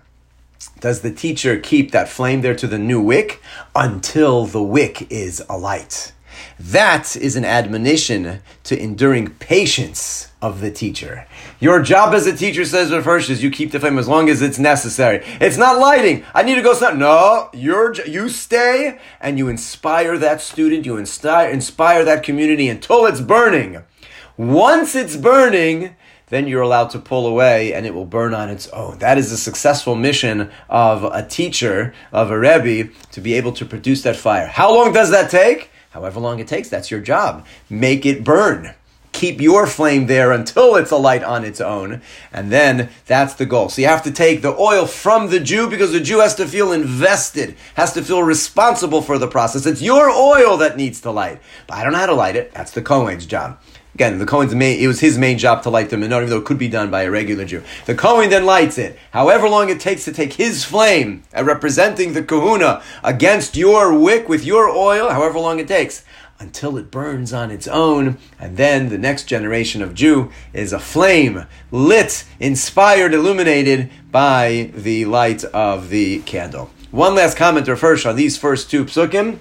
does 0.80 1.02
the 1.02 1.12
teacher 1.12 1.60
keep 1.60 1.92
that 1.92 2.10
flame 2.10 2.42
there 2.42 2.56
to 2.56 2.68
the 2.68 2.78
new 2.78 3.02
wick 3.02 3.42
until 3.76 4.46
the 4.46 4.62
wick 4.62 5.12
is 5.12 5.44
alight. 5.50 6.12
That 6.60 7.16
is 7.16 7.36
an 7.36 7.46
admonition 7.46 8.42
to 8.64 8.82
enduring 8.82 9.30
patience 9.36 10.32
of 10.42 10.62
the 10.62 10.72
teacher. 10.72 11.28
Your 11.60 11.82
job 11.82 12.14
as 12.14 12.28
a 12.28 12.36
teacher, 12.36 12.66
says 12.66 12.90
the 12.90 13.02
first, 13.02 13.30
is 13.30 13.44
you 13.44 13.50
keep 13.50 13.72
the 13.72 13.80
flame 13.80 13.98
as 13.98 14.08
long 14.08 14.30
as 14.30 14.42
it's 14.42 14.60
necessary. 14.60 15.24
It's 15.42 15.58
not 15.58 15.80
lighting. 15.80 16.24
I 16.34 16.44
need 16.44 16.56
to 16.56 16.62
go 16.62 16.74
something. 16.74 17.00
No, 17.00 17.50
you're, 17.54 17.94
you 18.06 18.30
stay 18.30 19.00
and 19.20 19.38
you 19.38 19.48
inspire 19.48 20.18
that 20.18 20.42
student, 20.42 20.86
you 20.86 20.98
inspire, 20.98 21.50
inspire 21.50 22.04
that 22.06 22.24
community 22.24 22.70
until 22.70 23.06
it's 23.06 23.22
burning. 23.22 23.84
Once 24.38 24.94
it's 24.94 25.16
burning, 25.16 25.96
then 26.28 26.48
you're 26.48 26.62
allowed 26.62 26.90
to 26.92 27.00
pull 27.00 27.26
away 27.26 27.74
and 27.74 27.86
it 27.86 27.94
will 27.94 28.06
burn 28.06 28.34
on 28.34 28.50
its 28.50 28.68
own. 28.70 29.00
That 29.00 29.18
is 29.18 29.32
the 29.32 29.38
successful 29.38 29.96
mission 29.96 30.52
of 30.70 31.04
a 31.04 31.26
teacher, 31.26 31.94
of 32.12 32.30
a 32.30 32.38
Rebbe, 32.38 32.92
to 33.12 33.22
be 33.22 33.34
able 33.34 33.54
to 33.54 33.66
produce 33.66 34.04
that 34.04 34.16
fire. 34.16 34.46
How 34.46 34.74
long 34.74 34.94
does 34.94 35.10
that 35.12 35.32
take? 35.32 35.72
However 35.98 36.20
long 36.20 36.38
it 36.38 36.48
takes, 36.48 36.70
that's 36.70 36.92
your 36.92 37.00
job. 37.00 37.44
Make 37.72 38.06
it 38.06 38.24
burn. 38.24 38.76
Keep 39.14 39.42
your 39.42 39.66
flame 39.66 40.06
there 40.06 40.32
until 40.32 40.76
it's 40.76 40.92
alight 40.92 41.24
on 41.24 41.44
its 41.44 41.60
own. 41.60 42.04
And 42.32 42.52
then 42.52 42.90
that's 43.08 43.34
the 43.34 43.48
goal. 43.48 43.70
So 43.70 43.82
you 43.82 43.88
have 43.88 44.04
to 44.04 44.12
take 44.12 44.44
the 44.44 44.56
oil 44.56 44.86
from 44.86 45.32
the 45.32 45.40
Jew 45.40 45.68
because 45.68 45.94
the 45.94 46.00
Jew 46.00 46.20
has 46.20 46.36
to 46.36 46.46
feel 46.46 46.72
invested, 46.72 47.56
has 47.74 47.94
to 47.94 48.04
feel 48.04 48.22
responsible 48.22 49.02
for 49.02 49.18
the 49.18 49.28
process. 49.28 49.66
It's 49.66 49.82
your 49.82 50.08
oil 50.08 50.58
that 50.58 50.78
needs 50.78 51.02
to 51.02 51.10
light. 51.10 51.42
But 51.66 51.80
I 51.80 51.84
don't 51.84 51.94
know 51.94 51.98
how 51.98 52.06
to 52.06 52.14
light 52.14 52.36
it. 52.36 52.52
That's 52.54 52.74
the 52.74 52.84
Kohen's 52.84 53.26
job. 53.26 53.60
Again, 53.98 54.20
the 54.20 54.28
Kohen's 54.28 54.54
main, 54.54 54.80
it 54.80 54.86
was 54.86 55.00
his 55.00 55.18
main 55.18 55.40
job 55.40 55.64
to 55.64 55.72
light 55.72 55.90
the 55.90 55.96
menorah, 55.96 56.18
even 56.18 56.30
though 56.30 56.38
it 56.38 56.46
could 56.46 56.60
be 56.60 56.68
done 56.68 56.92
by 56.92 57.02
a 57.02 57.10
regular 57.10 57.46
Jew. 57.46 57.64
The 57.88 57.96
Kohen 57.96 58.30
then 58.30 58.46
lights 58.46 58.78
it. 58.78 58.96
However 59.10 59.50
long 59.50 59.70
it 59.70 59.80
takes 59.80 60.06
to 60.06 60.12
take 60.12 60.34
his 60.34 60.64
flame, 60.64 61.24
uh, 61.36 61.44
representing 61.44 62.14
the 62.14 62.22
kahuna, 62.22 62.84
against 63.04 63.58
your 63.58 63.98
wick 63.98 64.30
with 64.30 64.46
your 64.46 64.70
oil, 64.70 65.10
however 65.10 65.40
long 65.40 65.58
it 65.58 65.68
takes, 65.68 66.06
until 66.40 66.78
it 66.78 66.92
burns 66.92 67.34
on 67.34 67.50
its 67.50 67.68
own. 67.68 68.20
And 68.40 68.56
then 68.56 68.90
the 68.90 69.00
next 69.00 69.24
generation 69.24 69.82
of 69.82 69.96
Jew 69.96 70.32
is 70.54 70.74
a 70.74 70.80
flame, 70.80 71.48
lit, 71.72 72.24
inspired, 72.40 73.16
illuminated 73.16 73.90
by 74.12 74.70
the 74.76 75.06
light 75.06 75.44
of 75.46 75.90
the 75.90 76.20
candle. 76.20 76.70
One 76.92 77.16
last 77.16 77.36
comment 77.36 77.68
or 77.68 77.76
first 77.76 78.06
on 78.06 78.16
these 78.16 78.38
first 78.38 78.70
two 78.70 78.86
psukim. 78.86 79.40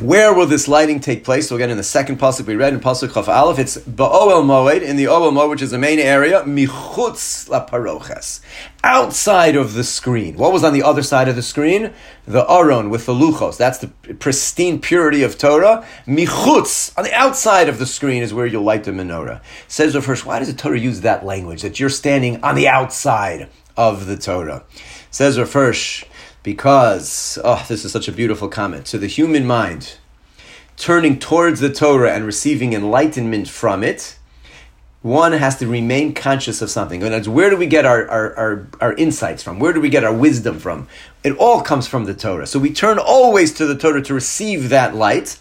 Where 0.00 0.32
will 0.32 0.46
this 0.46 0.66
lighting 0.66 1.00
take 1.00 1.24
place? 1.24 1.48
So 1.48 1.56
again, 1.56 1.68
in 1.68 1.76
the 1.76 1.82
second 1.82 2.18
pasuk 2.18 2.46
we 2.46 2.56
read 2.56 2.72
in 2.72 2.80
pasuk 2.80 3.12
Chaf 3.12 3.28
Aleph, 3.28 3.58
it's 3.58 3.76
ba'oel 3.76 4.42
moed 4.44 4.80
in 4.80 4.96
the 4.96 5.04
oel 5.04 5.30
moed, 5.30 5.50
which 5.50 5.60
is 5.60 5.72
the 5.72 5.78
main 5.78 5.98
area, 5.98 6.42
michutz 6.44 7.50
la 7.50 7.66
paroches, 7.66 8.40
outside 8.82 9.56
of 9.56 9.74
the 9.74 9.84
screen. 9.84 10.38
What 10.38 10.54
was 10.54 10.64
on 10.64 10.72
the 10.72 10.82
other 10.82 11.02
side 11.02 11.28
of 11.28 11.36
the 11.36 11.42
screen? 11.42 11.92
The 12.26 12.50
aron 12.50 12.88
with 12.88 13.04
the 13.04 13.12
luchos. 13.12 13.58
That's 13.58 13.76
the 13.76 13.88
pristine 13.88 14.80
purity 14.80 15.22
of 15.22 15.36
Torah. 15.36 15.86
Michutz 16.06 16.96
on 16.96 17.04
the 17.04 17.12
outside 17.12 17.68
of 17.68 17.78
the 17.78 17.84
screen 17.84 18.22
is 18.22 18.32
where 18.32 18.46
you'll 18.46 18.64
light 18.64 18.84
the 18.84 18.92
menorah. 18.92 19.42
Says 19.68 19.92
the 19.92 20.00
first, 20.00 20.24
why 20.24 20.38
does 20.38 20.48
the 20.48 20.54
Torah 20.54 20.78
use 20.78 21.02
that 21.02 21.26
language 21.26 21.60
that 21.60 21.78
you're 21.78 21.90
standing 21.90 22.42
on 22.42 22.54
the 22.54 22.68
outside 22.68 23.50
of 23.76 24.06
the 24.06 24.16
Torah? 24.16 24.64
Says 25.10 25.38
Rav 25.38 25.52
Hirsch, 25.52 26.04
because, 26.42 27.38
oh, 27.44 27.64
this 27.68 27.84
is 27.84 27.92
such 27.92 28.08
a 28.08 28.12
beautiful 28.12 28.48
comment. 28.48 28.88
So 28.88 28.98
the 28.98 29.06
human 29.06 29.46
mind, 29.46 29.96
turning 30.76 31.18
towards 31.18 31.60
the 31.60 31.72
Torah 31.72 32.12
and 32.12 32.24
receiving 32.24 32.72
enlightenment 32.72 33.48
from 33.48 33.84
it, 33.84 34.16
one 35.02 35.32
has 35.32 35.56
to 35.58 35.66
remain 35.66 36.12
conscious 36.12 36.60
of 36.60 36.70
something. 36.70 37.02
And 37.02 37.12
that's 37.12 37.28
where 37.28 37.48
do 37.48 37.56
we 37.56 37.66
get 37.66 37.86
our, 37.86 38.06
our, 38.08 38.36
our, 38.36 38.68
our, 38.80 38.92
insights 38.94 39.42
from? 39.42 39.58
Where 39.58 39.72
do 39.72 39.80
we 39.80 39.88
get 39.88 40.04
our 40.04 40.12
wisdom 40.12 40.58
from? 40.58 40.88
It 41.24 41.36
all 41.38 41.62
comes 41.62 41.86
from 41.86 42.04
the 42.04 42.12
Torah. 42.12 42.46
So 42.46 42.58
we 42.58 42.70
turn 42.70 42.98
always 42.98 43.54
to 43.54 43.66
the 43.66 43.76
Torah 43.76 44.02
to 44.02 44.14
receive 44.14 44.68
that 44.68 44.94
light. 44.94 45.38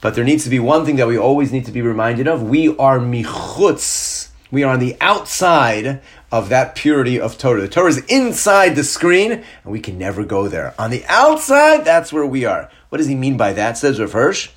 But 0.00 0.14
there 0.14 0.24
needs 0.24 0.44
to 0.44 0.50
be 0.50 0.58
one 0.58 0.86
thing 0.86 0.96
that 0.96 1.06
we 1.06 1.18
always 1.18 1.52
need 1.52 1.66
to 1.66 1.72
be 1.72 1.82
reminded 1.82 2.28
of. 2.28 2.42
We 2.42 2.74
are 2.76 2.98
michutz. 2.98 4.28
We 4.50 4.62
are 4.62 4.72
on 4.72 4.78
the 4.78 4.96
outside 5.00 6.00
of 6.34 6.48
that 6.48 6.74
purity 6.74 7.20
of 7.20 7.38
Torah. 7.38 7.60
The 7.60 7.68
Torah 7.68 7.90
is 7.90 8.04
inside 8.06 8.74
the 8.74 8.82
screen, 8.82 9.30
and 9.30 9.44
we 9.72 9.78
can 9.78 9.96
never 9.96 10.24
go 10.24 10.48
there. 10.48 10.74
On 10.80 10.90
the 10.90 11.04
outside, 11.06 11.84
that's 11.84 12.12
where 12.12 12.26
we 12.26 12.44
are. 12.44 12.68
What 12.88 12.98
does 12.98 13.06
he 13.06 13.14
mean 13.14 13.36
by 13.36 13.52
that? 13.52 13.78
Says 13.78 14.00
Rav 14.00 14.10
Hirsch. 14.10 14.50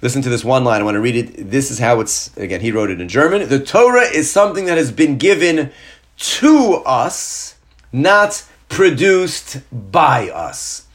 Listen 0.00 0.22
to 0.22 0.28
this 0.28 0.44
one 0.44 0.62
line. 0.62 0.80
I 0.80 0.84
want 0.84 0.94
to 0.94 1.00
read 1.00 1.16
it. 1.16 1.50
This 1.50 1.72
is 1.72 1.80
how 1.80 1.98
it's, 1.98 2.36
again, 2.36 2.60
he 2.60 2.70
wrote 2.70 2.88
it 2.88 3.00
in 3.00 3.08
German. 3.08 3.48
The 3.48 3.58
Torah 3.58 4.04
is 4.04 4.30
something 4.30 4.66
that 4.66 4.78
has 4.78 4.92
been 4.92 5.18
given 5.18 5.72
to 6.18 6.82
us, 6.86 7.56
not 7.92 8.44
produced 8.68 9.58
by 9.72 10.30
us. 10.30 10.86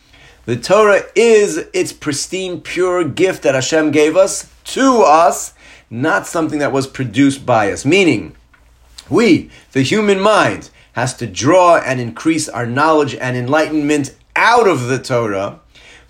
The 0.45 0.55
Torah 0.55 1.01
is 1.15 1.57
its 1.73 1.91
pristine, 1.91 2.61
pure 2.61 3.03
gift 3.03 3.43
that 3.43 3.55
Hashem 3.55 3.91
gave 3.91 4.15
us 4.15 4.49
to 4.65 5.01
us, 5.01 5.53
not 5.89 6.27
something 6.27 6.59
that 6.59 6.71
was 6.71 6.87
produced 6.87 7.45
by 7.45 7.73
us. 7.73 7.83
Meaning, 7.83 8.37
we, 9.09 9.49
the 9.71 9.81
human 9.81 10.19
mind, 10.19 10.69
has 10.93 11.15
to 11.15 11.27
draw 11.27 11.77
and 11.77 11.99
increase 11.99 12.47
our 12.47 12.65
knowledge 12.65 13.15
and 13.15 13.35
enlightenment 13.35 14.15
out 14.35 14.67
of 14.67 14.87
the 14.87 14.99
Torah 14.99 15.59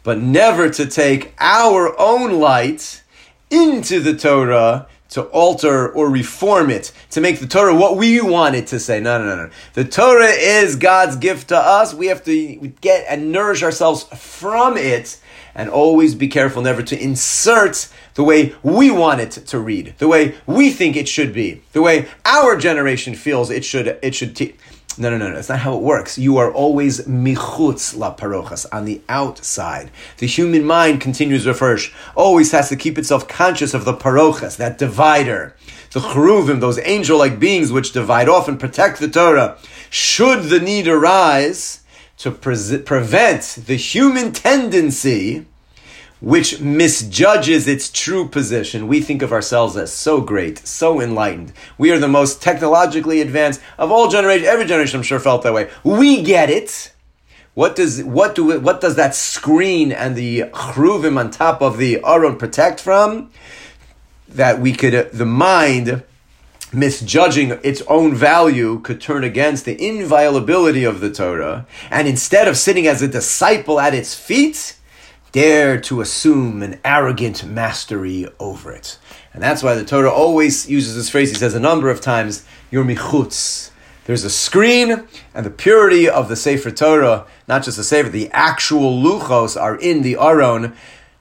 but 0.03 0.19
never 0.19 0.69
to 0.69 0.85
take 0.85 1.33
our 1.39 1.97
own 1.99 2.39
light 2.39 3.01
into 3.49 3.99
the 3.99 4.15
Torah 4.15 4.87
to 5.09 5.23
alter 5.25 5.89
or 5.89 6.09
reform 6.09 6.69
it, 6.69 6.91
to 7.11 7.21
make 7.21 7.39
the 7.39 7.47
Torah 7.47 7.75
what 7.75 7.97
we 7.97 8.19
want 8.19 8.55
it 8.55 8.67
to 8.67 8.79
say. 8.79 8.99
No, 8.99 9.19
no, 9.19 9.35
no, 9.35 9.45
no. 9.45 9.49
The 9.73 9.85
Torah 9.85 10.31
is 10.31 10.75
God's 10.75 11.15
gift 11.15 11.49
to 11.49 11.57
us. 11.57 11.93
We 11.93 12.07
have 12.07 12.23
to 12.25 12.55
get 12.81 13.05
and 13.07 13.31
nourish 13.31 13.61
ourselves 13.61 14.03
from 14.03 14.75
it 14.75 15.19
and 15.55 15.69
always 15.69 16.15
be 16.15 16.27
careful 16.27 16.61
never 16.61 16.81
to 16.83 17.01
insert 17.01 17.89
the 18.15 18.23
way 18.23 18.55
we 18.63 18.91
want 18.91 19.21
it 19.21 19.31
to 19.31 19.59
read, 19.59 19.93
the 19.97 20.07
way 20.07 20.35
we 20.45 20.71
think 20.71 20.95
it 20.95 21.07
should 21.07 21.33
be, 21.33 21.61
the 21.73 21.81
way 21.81 22.07
our 22.25 22.57
generation 22.57 23.15
feels 23.15 23.49
it 23.49 23.65
should, 23.65 23.99
it 24.01 24.15
should 24.15 24.35
teach. 24.35 24.55
No, 24.95 25.09
no, 25.09 25.17
no, 25.17 25.29
no. 25.29 25.35
That's 25.35 25.49
not 25.49 25.59
how 25.59 25.75
it 25.75 25.81
works. 25.81 26.19
You 26.19 26.37
are 26.37 26.53
always 26.53 27.01
michutz 27.07 27.97
la 27.97 28.15
parochas, 28.15 28.67
on 28.71 28.85
the 28.85 29.01
outside. 29.09 29.89
The 30.17 30.27
human 30.27 30.63
mind, 30.65 31.01
continues 31.01 31.47
Rav 31.47 31.91
always 32.15 32.51
has 32.51 32.69
to 32.69 32.75
keep 32.75 32.99
itself 32.99 33.27
conscious 33.27 33.73
of 33.73 33.85
the 33.85 33.93
parochas, 33.93 34.57
that 34.57 34.77
divider. 34.77 35.55
The 35.93 35.99
cheruvim, 35.99 36.59
those 36.59 36.79
angel-like 36.79 37.39
beings 37.39 37.71
which 37.71 37.91
divide 37.91 38.29
off 38.29 38.47
and 38.47 38.59
protect 38.59 38.99
the 38.99 39.09
Torah. 39.09 39.57
Should 39.89 40.43
the 40.43 40.59
need 40.59 40.87
arise 40.87 41.82
to 42.23 42.31
pre- 42.31 42.77
prevent 42.79 43.59
the 43.67 43.75
human 43.75 44.31
tendency 44.31 45.45
which 46.21 46.61
misjudges 46.61 47.67
its 47.67 47.91
true 47.91 48.29
position. 48.29 48.87
We 48.87 49.01
think 49.01 49.21
of 49.21 49.33
ourselves 49.33 49.75
as 49.75 49.91
so 49.91 50.21
great, 50.21 50.65
so 50.65 51.01
enlightened. 51.01 51.51
We 51.77 51.91
are 51.91 51.99
the 51.99 52.07
most 52.07 52.41
technologically 52.41 53.19
advanced 53.19 53.59
of 53.77 53.91
all 53.91 54.07
generations. 54.07 54.47
Every 54.47 54.65
generation, 54.65 54.99
I'm 54.99 55.03
sure, 55.03 55.19
felt 55.19 55.43
that 55.43 55.53
way. 55.53 55.69
We 55.83 56.23
get 56.23 56.49
it. 56.49 56.93
What 57.55 57.75
does 57.75 58.01
what 58.01 58.35
do 58.35 58.57
what 58.61 58.79
does 58.79 58.95
that 58.95 59.13
screen 59.15 59.91
and 59.91 60.15
the 60.15 60.43
chruvim 60.53 61.19
on 61.19 61.29
top 61.29 61.61
of 61.61 61.77
the 61.77 61.99
aron 62.05 62.37
protect 62.37 62.79
from? 62.79 63.31
That 64.29 64.61
we 64.61 64.71
could 64.71 64.95
uh, 64.95 65.05
the 65.11 65.25
mind 65.25 66.03
misjudging 66.73 67.59
its 67.63 67.81
own 67.87 68.15
value 68.15 68.79
could 68.79 68.99
turn 68.99 69.23
against 69.23 69.65
the 69.65 69.81
inviolability 69.81 70.83
of 70.83 70.99
the 70.99 71.11
Torah, 71.11 71.65
and 71.91 72.07
instead 72.07 72.47
of 72.47 72.57
sitting 72.57 72.87
as 72.87 73.01
a 73.01 73.07
disciple 73.07 73.79
at 73.79 73.93
its 73.93 74.15
feet, 74.15 74.75
dare 75.31 75.79
to 75.81 76.01
assume 76.01 76.61
an 76.61 76.79
arrogant 76.83 77.43
mastery 77.43 78.27
over 78.39 78.71
it. 78.71 78.97
And 79.33 79.41
that's 79.41 79.63
why 79.63 79.75
the 79.75 79.85
Torah 79.85 80.11
always 80.11 80.69
uses 80.69 80.95
this 80.95 81.09
phrase. 81.09 81.29
He 81.29 81.35
says 81.35 81.55
a 81.55 81.59
number 81.59 81.89
of 81.89 82.01
times, 82.01 82.43
"You're 82.69 82.83
michutz." 82.83 83.69
There's 84.05 84.23
a 84.23 84.29
screen, 84.29 85.07
and 85.33 85.45
the 85.45 85.49
purity 85.49 86.09
of 86.09 86.27
the 86.27 86.35
Sefer 86.35 86.71
Torah, 86.71 87.25
not 87.47 87.63
just 87.63 87.77
the 87.77 87.83
Sefer, 87.83 88.09
the 88.09 88.29
actual 88.33 89.01
luchos 89.01 89.59
are 89.59 89.75
in 89.75 90.01
the 90.01 90.17
Aron, 90.19 90.73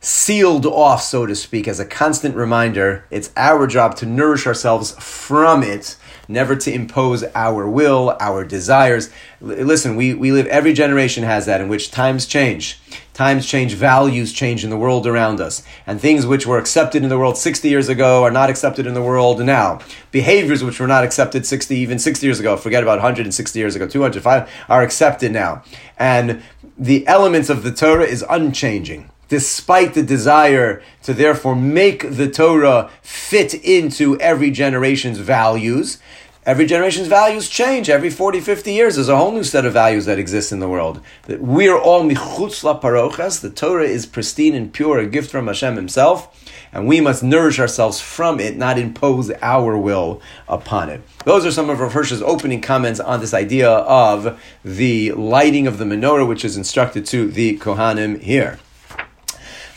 sealed 0.02 0.66
off, 0.66 1.00
so 1.00 1.24
to 1.26 1.34
speak, 1.34 1.66
as 1.66 1.80
a 1.80 1.86
constant 1.86 2.34
reminder. 2.34 3.06
It's 3.10 3.30
our 3.36 3.66
job 3.66 3.94
to 3.96 4.06
nourish 4.06 4.46
ourselves 4.46 4.92
from 4.98 5.62
it 5.62 5.96
never 6.28 6.56
to 6.56 6.72
impose 6.72 7.24
our 7.34 7.68
will, 7.68 8.16
our 8.20 8.44
desires. 8.44 9.10
L- 9.40 9.48
listen, 9.48 9.96
we, 9.96 10.14
we 10.14 10.32
live, 10.32 10.46
every 10.46 10.72
generation 10.72 11.24
has 11.24 11.46
that 11.46 11.60
in 11.60 11.68
which 11.68 11.90
times 11.90 12.26
change. 12.26 12.80
Times 13.12 13.46
change, 13.46 13.74
values 13.74 14.32
change 14.32 14.64
in 14.64 14.70
the 14.70 14.76
world 14.76 15.06
around 15.06 15.40
us. 15.40 15.62
And 15.86 16.00
things 16.00 16.26
which 16.26 16.46
were 16.46 16.58
accepted 16.58 17.02
in 17.02 17.08
the 17.08 17.18
world 17.18 17.36
60 17.36 17.68
years 17.68 17.88
ago 17.88 18.24
are 18.24 18.30
not 18.30 18.50
accepted 18.50 18.86
in 18.86 18.94
the 18.94 19.02
world 19.02 19.40
now. 19.40 19.80
Behaviors 20.10 20.64
which 20.64 20.80
were 20.80 20.86
not 20.86 21.04
accepted 21.04 21.46
60, 21.46 21.76
even 21.76 21.98
60 21.98 22.26
years 22.26 22.40
ago, 22.40 22.56
forget 22.56 22.82
about 22.82 22.98
160 22.98 23.58
years 23.58 23.76
ago, 23.76 23.86
205, 23.86 24.50
are 24.68 24.82
accepted 24.82 25.32
now. 25.32 25.62
And 25.98 26.42
the 26.78 27.06
elements 27.06 27.50
of 27.50 27.62
the 27.62 27.72
Torah 27.72 28.04
is 28.04 28.24
unchanging 28.28 29.11
despite 29.32 29.94
the 29.94 30.02
desire 30.02 30.82
to 31.02 31.14
therefore 31.14 31.56
make 31.56 32.00
the 32.16 32.30
Torah 32.30 32.90
fit 33.00 33.54
into 33.54 34.20
every 34.20 34.50
generation's 34.50 35.16
values. 35.16 35.98
Every 36.44 36.66
generation's 36.66 37.08
values 37.08 37.48
change. 37.48 37.88
Every 37.88 38.10
40, 38.10 38.40
50 38.40 38.74
years, 38.74 38.96
there's 38.96 39.08
a 39.08 39.16
whole 39.16 39.32
new 39.32 39.42
set 39.42 39.64
of 39.64 39.72
values 39.72 40.04
that 40.04 40.18
exist 40.18 40.52
in 40.52 40.58
the 40.60 40.68
world. 40.68 41.00
That 41.28 41.40
we're 41.40 41.78
all 41.78 42.04
michutz 42.04 42.60
parochas. 42.82 43.40
The 43.40 43.48
Torah 43.48 43.86
is 43.86 44.04
pristine 44.04 44.54
and 44.54 44.70
pure, 44.70 44.98
a 44.98 45.06
gift 45.06 45.30
from 45.30 45.46
Hashem 45.46 45.76
Himself, 45.76 46.28
and 46.70 46.86
we 46.86 47.00
must 47.00 47.22
nourish 47.22 47.58
ourselves 47.58 48.02
from 48.02 48.38
it, 48.38 48.58
not 48.58 48.78
impose 48.78 49.30
our 49.40 49.78
will 49.78 50.20
upon 50.46 50.90
it. 50.90 51.00
Those 51.24 51.46
are 51.46 51.52
some 51.52 51.70
of 51.70 51.80
Rav 51.80 51.94
Hirsch's 51.94 52.20
opening 52.20 52.60
comments 52.60 53.00
on 53.00 53.20
this 53.20 53.32
idea 53.32 53.70
of 53.70 54.38
the 54.62 55.12
lighting 55.12 55.66
of 55.66 55.78
the 55.78 55.86
menorah, 55.86 56.28
which 56.28 56.44
is 56.44 56.58
instructed 56.58 57.06
to 57.06 57.30
the 57.30 57.56
Kohanim 57.56 58.20
here. 58.20 58.58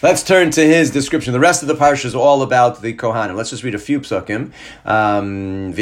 Let's 0.06 0.22
turn 0.22 0.52
to 0.52 0.64
his 0.64 0.92
description. 0.92 1.34
The 1.34 1.40
rest 1.40 1.64
of 1.64 1.68
the 1.68 1.74
parsha 1.74 2.06
is 2.06 2.14
all 2.14 2.44
about 2.44 2.84
the 2.84 2.94
Kohanim. 2.94 3.36
Let's 3.36 3.50
just 3.50 3.64
read 3.64 3.74
a 3.74 3.80
few 3.80 4.02
psukim. 4.02 4.52
Um, 4.86 5.74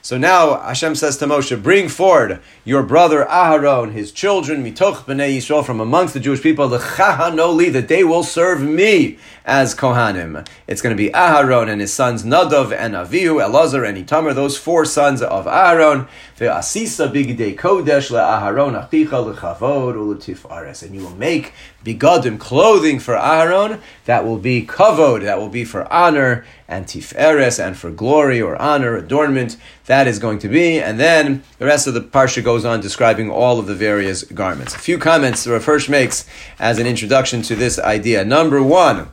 so 0.00 0.16
now 0.16 0.60
Hashem 0.62 0.94
says 0.94 1.18
to 1.18 1.26
Moshe, 1.26 1.62
bring 1.62 1.90
forward 1.90 2.40
your 2.64 2.82
brother 2.82 3.26
Aharon, 3.26 3.92
his 3.92 4.12
children, 4.12 4.64
mitoch 4.64 5.04
b'nei 5.04 5.36
Yisrael, 5.36 5.62
from 5.62 5.78
amongst 5.78 6.14
the 6.14 6.20
Jewish 6.20 6.40
people, 6.40 6.66
lechahano 6.70 7.54
li, 7.54 7.68
that 7.68 7.88
they 7.88 8.02
will 8.02 8.22
serve 8.22 8.62
me 8.62 9.18
as 9.44 9.74
Kohanim. 9.74 10.46
It's 10.66 10.80
going 10.80 10.96
to 10.96 11.02
be 11.02 11.10
Aharon 11.10 11.68
and 11.68 11.82
his 11.82 11.92
sons 11.92 12.22
Nadav 12.22 12.72
and 12.72 12.94
Avihu, 12.94 13.44
Elazar 13.44 13.86
and 13.86 13.98
Itamar, 13.98 14.34
those 14.34 14.56
four 14.56 14.86
sons 14.86 15.20
of 15.20 15.44
Aharon. 15.44 16.08
Bigdei 16.38 17.56
kodesh 17.58 18.10
le'Aharon 18.10 18.88
achicha. 18.88 19.20
And 20.82 20.94
you 20.94 21.02
will 21.02 21.09
make 21.16 21.52
bigadim, 21.84 22.38
clothing 22.38 22.98
for 22.98 23.16
Aaron, 23.16 23.80
that 24.04 24.24
will 24.24 24.38
be 24.38 24.66
kavod, 24.66 25.22
that 25.22 25.38
will 25.38 25.48
be 25.48 25.64
for 25.64 25.90
honor, 25.92 26.44
and 26.68 26.86
tiferes, 26.86 27.64
and 27.64 27.76
for 27.76 27.90
glory 27.90 28.40
or 28.40 28.60
honor, 28.60 28.96
adornment. 28.96 29.56
That 29.86 30.06
is 30.06 30.18
going 30.18 30.38
to 30.40 30.48
be. 30.48 30.80
And 30.80 31.00
then 31.00 31.42
the 31.58 31.66
rest 31.66 31.86
of 31.86 31.94
the 31.94 32.00
parsha 32.00 32.44
goes 32.44 32.64
on 32.64 32.80
describing 32.80 33.30
all 33.30 33.58
of 33.58 33.66
the 33.66 33.74
various 33.74 34.24
garments. 34.24 34.74
A 34.74 34.78
few 34.78 34.98
comments 34.98 35.46
Rav 35.46 35.64
Hirsch 35.64 35.88
makes 35.88 36.26
as 36.58 36.78
an 36.78 36.86
introduction 36.86 37.42
to 37.42 37.56
this 37.56 37.78
idea. 37.78 38.24
Number 38.24 38.62
one, 38.62 39.08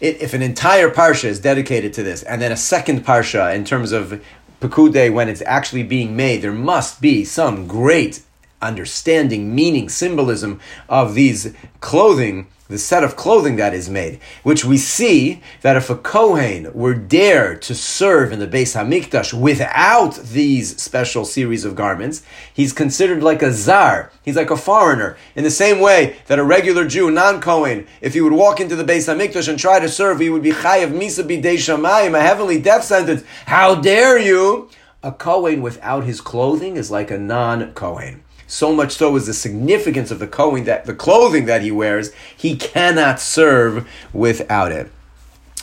it, 0.00 0.20
if 0.20 0.34
an 0.34 0.42
entire 0.42 0.90
parsha 0.90 1.24
is 1.24 1.40
dedicated 1.40 1.92
to 1.94 2.02
this, 2.02 2.22
and 2.22 2.40
then 2.40 2.52
a 2.52 2.56
second 2.56 3.04
parsha 3.04 3.54
in 3.54 3.64
terms 3.64 3.92
of 3.92 4.22
Pekude 4.60 5.12
when 5.12 5.28
it's 5.28 5.42
actually 5.46 5.84
being 5.84 6.16
made, 6.16 6.42
there 6.42 6.52
must 6.52 7.00
be 7.00 7.24
some 7.24 7.66
great 7.68 8.22
understanding, 8.60 9.54
meaning, 9.54 9.88
symbolism 9.88 10.60
of 10.88 11.14
these 11.14 11.54
clothing 11.80 12.46
the 12.68 12.78
set 12.78 13.02
of 13.02 13.16
clothing 13.16 13.56
that 13.56 13.72
is 13.72 13.88
made, 13.88 14.20
which 14.42 14.64
we 14.64 14.76
see 14.76 15.40
that 15.62 15.76
if 15.76 15.88
a 15.88 15.96
Kohen 15.96 16.70
were 16.74 16.94
dare 16.94 17.56
to 17.56 17.74
serve 17.74 18.30
in 18.30 18.38
the 18.38 18.46
Beis 18.46 18.76
Hamikdash 18.76 19.32
without 19.32 20.16
these 20.16 20.80
special 20.80 21.24
series 21.24 21.64
of 21.64 21.74
garments, 21.74 22.22
he's 22.52 22.74
considered 22.74 23.22
like 23.22 23.42
a 23.42 23.52
zar. 23.52 24.12
He's 24.22 24.36
like 24.36 24.50
a 24.50 24.56
foreigner. 24.56 25.16
In 25.34 25.44
the 25.44 25.50
same 25.50 25.80
way 25.80 26.16
that 26.26 26.38
a 26.38 26.44
regular 26.44 26.86
Jew, 26.86 27.10
non-Kohen, 27.10 27.86
if 28.02 28.12
he 28.12 28.20
would 28.20 28.34
walk 28.34 28.60
into 28.60 28.76
the 28.76 28.84
Beis 28.84 29.08
Hamikdash 29.08 29.48
and 29.48 29.58
try 29.58 29.80
to 29.80 29.88
serve, 29.88 30.20
he 30.20 30.28
would 30.28 30.42
be 30.42 30.52
chayav 30.52 30.92
misa 30.92 31.24
bidei 31.24 31.54
shamayim, 31.54 32.14
a 32.14 32.20
heavenly 32.20 32.60
death 32.60 32.84
sentence. 32.84 33.24
How 33.46 33.76
dare 33.76 34.18
you? 34.18 34.68
A 35.02 35.12
Kohen 35.12 35.62
without 35.62 36.04
his 36.04 36.20
clothing 36.20 36.76
is 36.76 36.90
like 36.90 37.10
a 37.10 37.18
non-Kohen. 37.18 38.24
So 38.48 38.74
much 38.74 38.96
so 38.96 39.14
is 39.14 39.26
the 39.26 39.34
significance 39.34 40.10
of 40.10 40.18
the 40.18 40.26
clothing 40.26 40.64
that 40.64 40.86
the 40.86 40.94
clothing 40.94 41.44
that 41.44 41.60
he 41.60 41.70
wears, 41.70 42.12
he 42.34 42.56
cannot 42.56 43.20
serve 43.20 43.86
without 44.12 44.72
it. 44.72 44.90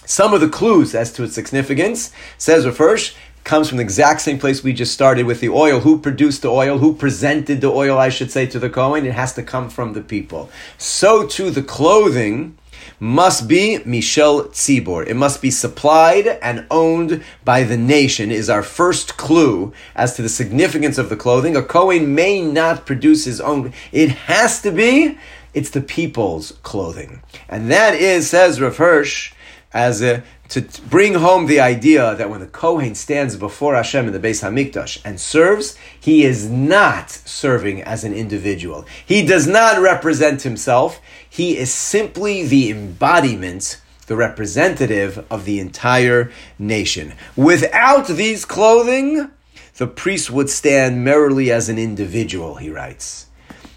Some 0.06 0.36
of 0.36 0.40
the 0.40 0.48
clues 0.48 0.94
as 0.94 1.12
to 1.14 1.24
its 1.24 1.34
significance 1.34 2.12
says 2.38 2.68
Rav 2.68 3.00
comes 3.44 3.68
from 3.68 3.78
the 3.78 3.84
exact 3.84 4.22
same 4.22 4.38
place 4.38 4.64
we 4.64 4.72
just 4.72 4.94
started 4.94 5.26
with 5.26 5.40
the 5.40 5.50
oil. 5.50 5.80
Who 5.80 6.00
produced 6.00 6.44
the 6.44 6.50
oil? 6.50 6.78
Who 6.78 6.96
presented 6.96 7.62
the 7.62 7.72
oil, 7.72 7.98
I 7.98 8.10
should 8.10 8.32
say, 8.32 8.46
to 8.48 8.60
the 8.60 8.70
Kohen? 8.70 9.06
It 9.06 9.14
has 9.14 9.34
to 9.34 9.44
come 9.44 9.70
from 9.70 9.94
the 9.94 10.02
people. 10.02 10.52
So 10.78 11.26
too 11.26 11.50
the 11.50 11.64
clothing 11.64 12.56
must 13.00 13.48
be 13.48 13.80
mishel 13.86 14.48
tzibur. 14.48 15.06
It 15.08 15.16
must 15.16 15.42
be 15.42 15.52
supplied 15.52 16.28
and 16.28 16.66
owned 16.72 17.24
by 17.44 17.64
the 17.64 17.78
nation 17.78 18.32
is 18.32 18.50
our 18.50 18.64
first 18.64 19.18
clue 19.18 19.74
as 19.96 20.16
to 20.16 20.22
the 20.22 20.30
significance 20.30 20.98
of 20.98 21.10
the 21.10 21.16
clothing. 21.16 21.56
A 21.56 21.64
Kohen 21.64 22.16
may 22.16 22.42
not 22.42 22.86
produce 22.86 23.26
his 23.26 23.42
own. 23.42 23.74
It 23.92 24.10
has 24.12 24.62
to 24.62 24.72
be, 24.72 25.18
it's 25.54 25.70
the 25.70 25.82
people's 25.82 26.54
clothing. 26.64 27.22
And 27.48 27.70
that 27.72 27.96
is, 27.96 28.30
says 28.30 28.60
Rav 28.60 28.78
Hirsch, 28.78 29.34
as 29.76 30.02
a 30.02 30.24
to 30.48 30.62
bring 30.90 31.16
home 31.16 31.48
the 31.48 31.60
idea 31.60 32.16
that 32.16 32.30
when 32.30 32.40
the 32.40 32.48
Kohen 32.48 32.96
stands 32.96 33.36
before 33.36 33.76
Hashem 33.76 34.08
in 34.08 34.14
the 34.14 34.20
Beis 34.20 34.42
Hamikdash 34.42 35.02
and 35.04 35.20
serves, 35.20 35.76
he 36.00 36.24
is 36.24 36.48
not 36.50 37.10
serving 37.10 37.82
as 37.82 38.04
an 38.04 38.14
individual. 38.14 38.86
He 39.06 39.26
does 39.26 39.48
not 39.48 39.82
represent 39.82 40.44
himself. 40.44 41.02
He 41.28 41.58
is 41.58 41.74
simply 41.74 42.46
the 42.46 42.70
embodiment, 42.70 43.82
the 44.06 44.16
representative 44.16 45.26
of 45.32 45.46
the 45.46 45.60
entire 45.60 46.32
nation. 46.60 47.16
Without 47.36 48.08
these 48.08 48.46
clothing, 48.46 49.32
the 49.78 49.88
priest 49.88 50.30
would 50.30 50.52
stand 50.52 51.04
merely 51.04 51.52
as 51.52 51.70
an 51.70 51.80
individual, 51.80 52.56
he 52.56 52.70
writes. 52.70 53.26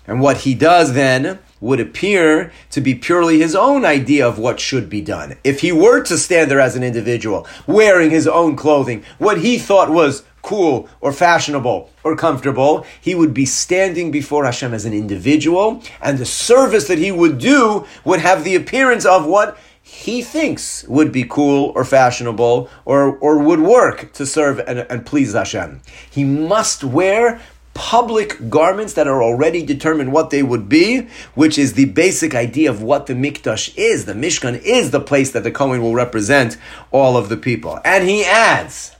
And 0.06 0.20
what 0.20 0.38
he 0.38 0.54
does 0.54 0.92
then 0.92 1.38
would 1.60 1.80
appear 1.80 2.52
to 2.70 2.80
be 2.80 2.94
purely 2.94 3.38
his 3.38 3.54
own 3.54 3.84
idea 3.84 4.26
of 4.26 4.38
what 4.38 4.60
should 4.60 4.88
be 4.88 5.00
done. 5.00 5.36
If 5.44 5.60
he 5.60 5.72
were 5.72 6.02
to 6.04 6.18
stand 6.18 6.50
there 6.50 6.60
as 6.60 6.76
an 6.76 6.84
individual, 6.84 7.46
wearing 7.66 8.10
his 8.10 8.26
own 8.26 8.56
clothing, 8.56 9.04
what 9.18 9.38
he 9.38 9.58
thought 9.58 9.90
was 9.90 10.24
cool 10.42 10.88
or 11.00 11.12
fashionable 11.12 11.90
or 12.04 12.16
comfortable, 12.16 12.86
he 13.00 13.14
would 13.14 13.34
be 13.34 13.44
standing 13.44 14.10
before 14.10 14.44
Hashem 14.44 14.72
as 14.72 14.84
an 14.84 14.94
individual, 14.94 15.82
and 16.00 16.18
the 16.18 16.26
service 16.26 16.88
that 16.88 16.98
he 16.98 17.12
would 17.12 17.38
do 17.38 17.86
would 18.04 18.20
have 18.20 18.44
the 18.44 18.54
appearance 18.54 19.04
of 19.04 19.26
what 19.26 19.58
he 19.82 20.22
thinks 20.22 20.84
would 20.84 21.10
be 21.10 21.24
cool 21.24 21.72
or 21.74 21.84
fashionable 21.84 22.68
or, 22.84 23.16
or 23.18 23.38
would 23.38 23.60
work 23.60 24.12
to 24.12 24.26
serve 24.26 24.58
and, 24.60 24.80
and 24.90 25.06
please 25.06 25.32
Hashem. 25.32 25.80
He 26.10 26.24
must 26.24 26.84
wear 26.84 27.40
public 27.78 28.50
garments 28.50 28.94
that 28.94 29.06
are 29.06 29.22
already 29.22 29.64
determined 29.64 30.12
what 30.12 30.30
they 30.30 30.42
would 30.42 30.68
be, 30.68 31.02
which 31.36 31.56
is 31.56 31.74
the 31.74 31.84
basic 31.84 32.34
idea 32.34 32.68
of 32.68 32.82
what 32.82 33.06
the 33.06 33.14
Mikdash 33.14 33.72
is. 33.76 34.04
The 34.04 34.14
Mishkan 34.14 34.60
is 34.62 34.90
the 34.90 34.98
place 34.98 35.30
that 35.30 35.44
the 35.44 35.52
Kohen 35.52 35.80
will 35.80 35.94
represent 35.94 36.58
all 36.90 37.16
of 37.16 37.28
the 37.28 37.36
people. 37.36 37.78
And 37.84 38.02
he 38.02 38.24
adds, 38.24 38.96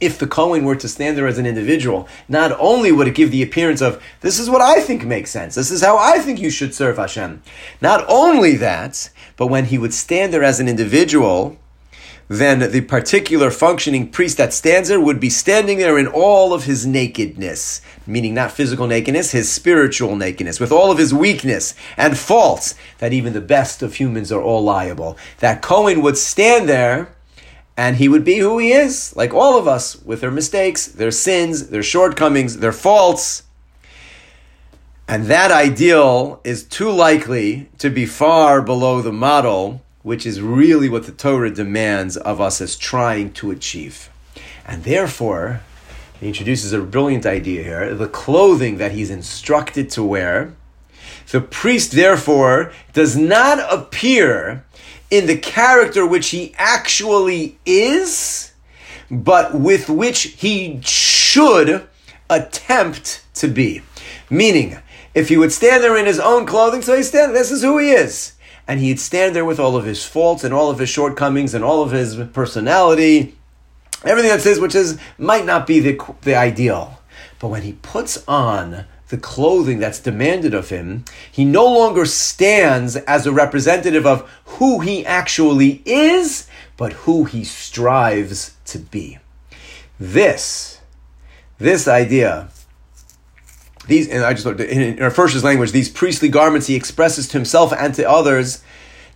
if 0.00 0.18
the 0.18 0.26
Kohen 0.26 0.64
were 0.64 0.74
to 0.74 0.88
stand 0.88 1.16
there 1.16 1.28
as 1.28 1.38
an 1.38 1.46
individual, 1.46 2.08
not 2.28 2.50
only 2.58 2.90
would 2.90 3.06
it 3.06 3.14
give 3.14 3.30
the 3.30 3.44
appearance 3.44 3.80
of, 3.80 4.02
this 4.22 4.40
is 4.40 4.50
what 4.50 4.60
I 4.60 4.80
think 4.80 5.04
makes 5.04 5.30
sense, 5.30 5.54
this 5.54 5.70
is 5.70 5.80
how 5.80 5.96
I 5.96 6.18
think 6.18 6.40
you 6.40 6.50
should 6.50 6.74
serve 6.74 6.96
Hashem. 6.96 7.44
Not 7.80 8.04
only 8.08 8.56
that, 8.56 9.08
but 9.36 9.46
when 9.46 9.66
he 9.66 9.78
would 9.78 9.94
stand 9.94 10.34
there 10.34 10.42
as 10.42 10.58
an 10.58 10.68
individual, 10.68 11.58
then 12.28 12.70
the 12.70 12.80
particular 12.80 13.50
functioning 13.50 14.10
priest 14.10 14.38
that 14.38 14.54
stands 14.54 14.88
there 14.88 15.00
would 15.00 15.20
be 15.20 15.28
standing 15.28 15.78
there 15.78 15.98
in 15.98 16.06
all 16.06 16.54
of 16.54 16.64
his 16.64 16.86
nakedness, 16.86 17.82
meaning 18.06 18.34
not 18.34 18.52
physical 18.52 18.86
nakedness, 18.86 19.32
his 19.32 19.52
spiritual 19.52 20.16
nakedness, 20.16 20.58
with 20.58 20.72
all 20.72 20.90
of 20.90 20.98
his 20.98 21.12
weakness 21.12 21.74
and 21.96 22.16
faults, 22.16 22.74
that 22.98 23.12
even 23.12 23.34
the 23.34 23.40
best 23.40 23.82
of 23.82 23.94
humans 23.94 24.32
are 24.32 24.42
all 24.42 24.62
liable. 24.62 25.18
That 25.40 25.60
Cohen 25.60 26.00
would 26.02 26.16
stand 26.16 26.68
there 26.68 27.14
and 27.76 27.96
he 27.96 28.08
would 28.08 28.24
be 28.24 28.38
who 28.38 28.58
he 28.58 28.72
is, 28.72 29.14
like 29.16 29.34
all 29.34 29.58
of 29.58 29.66
us, 29.66 29.96
with 30.02 30.20
their 30.20 30.30
mistakes, 30.30 30.86
their 30.86 31.10
sins, 31.10 31.68
their 31.68 31.82
shortcomings, 31.82 32.58
their 32.58 32.72
faults. 32.72 33.42
And 35.06 35.26
that 35.26 35.50
ideal 35.50 36.40
is 36.44 36.62
too 36.62 36.90
likely 36.90 37.68
to 37.78 37.90
be 37.90 38.06
far 38.06 38.62
below 38.62 39.02
the 39.02 39.12
model 39.12 39.83
which 40.04 40.26
is 40.26 40.42
really 40.42 40.86
what 40.86 41.06
the 41.06 41.12
Torah 41.12 41.50
demands 41.50 42.18
of 42.18 42.38
us 42.38 42.60
as 42.60 42.76
trying 42.76 43.32
to 43.32 43.50
achieve. 43.50 44.10
And 44.66 44.84
therefore, 44.84 45.62
he 46.20 46.28
introduces 46.28 46.74
a 46.74 46.82
brilliant 46.82 47.24
idea 47.24 47.62
here 47.62 47.94
the 47.94 48.06
clothing 48.06 48.76
that 48.76 48.92
he's 48.92 49.10
instructed 49.10 49.88
to 49.90 50.04
wear. 50.04 50.52
The 51.32 51.40
priest, 51.40 51.92
therefore, 51.92 52.70
does 52.92 53.16
not 53.16 53.58
appear 53.72 54.66
in 55.10 55.26
the 55.26 55.38
character 55.38 56.06
which 56.06 56.28
he 56.28 56.54
actually 56.58 57.58
is, 57.64 58.52
but 59.10 59.54
with 59.54 59.88
which 59.88 60.34
he 60.36 60.80
should 60.82 61.88
attempt 62.28 63.24
to 63.36 63.48
be. 63.48 63.80
Meaning, 64.28 64.76
if 65.14 65.30
he 65.30 65.38
would 65.38 65.52
stand 65.52 65.82
there 65.82 65.96
in 65.96 66.04
his 66.04 66.20
own 66.20 66.44
clothing, 66.44 66.82
so 66.82 66.94
he's 66.94 67.08
standing, 67.08 67.34
this 67.34 67.50
is 67.50 67.62
who 67.62 67.78
he 67.78 67.90
is 67.90 68.33
and 68.66 68.80
he'd 68.80 69.00
stand 69.00 69.36
there 69.36 69.44
with 69.44 69.60
all 69.60 69.76
of 69.76 69.84
his 69.84 70.04
faults 70.04 70.44
and 70.44 70.54
all 70.54 70.70
of 70.70 70.78
his 70.78 70.88
shortcomings 70.88 71.54
and 71.54 71.64
all 71.64 71.82
of 71.82 71.90
his 71.90 72.16
personality, 72.32 73.36
everything 74.04 74.30
that's 74.30 74.44
his, 74.44 74.58
which 74.58 74.74
is 74.74 74.98
might 75.18 75.44
not 75.44 75.66
be 75.66 75.80
the, 75.80 76.14
the 76.22 76.34
ideal. 76.34 77.00
But 77.38 77.48
when 77.48 77.62
he 77.62 77.74
puts 77.74 78.26
on 78.26 78.86
the 79.08 79.18
clothing 79.18 79.78
that's 79.78 80.00
demanded 80.00 80.54
of 80.54 80.70
him, 80.70 81.04
he 81.30 81.44
no 81.44 81.64
longer 81.66 82.06
stands 82.06 82.96
as 82.96 83.26
a 83.26 83.32
representative 83.32 84.06
of 84.06 84.28
who 84.44 84.80
he 84.80 85.04
actually 85.04 85.82
is, 85.84 86.48
but 86.76 86.92
who 86.92 87.24
he 87.24 87.44
strives 87.44 88.56
to 88.64 88.78
be. 88.78 89.18
This, 90.00 90.80
this 91.58 91.86
idea 91.86 92.48
these, 93.86 94.08
and 94.08 94.24
I 94.24 94.34
just 94.34 94.46
in, 94.46 94.98
in 94.98 95.10
first 95.10 95.42
language, 95.44 95.72
these 95.72 95.88
priestly 95.88 96.28
garments 96.28 96.66
he 96.66 96.74
expresses 96.74 97.28
to 97.28 97.38
himself 97.38 97.72
and 97.72 97.94
to 97.94 98.08
others, 98.08 98.62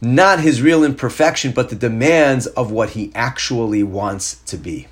not 0.00 0.40
his 0.40 0.62
real 0.62 0.84
imperfection, 0.84 1.52
but 1.52 1.70
the 1.70 1.76
demands 1.76 2.46
of 2.46 2.70
what 2.70 2.90
he 2.90 3.10
actually 3.14 3.82
wants 3.82 4.36
to 4.46 4.56
be. 4.56 4.86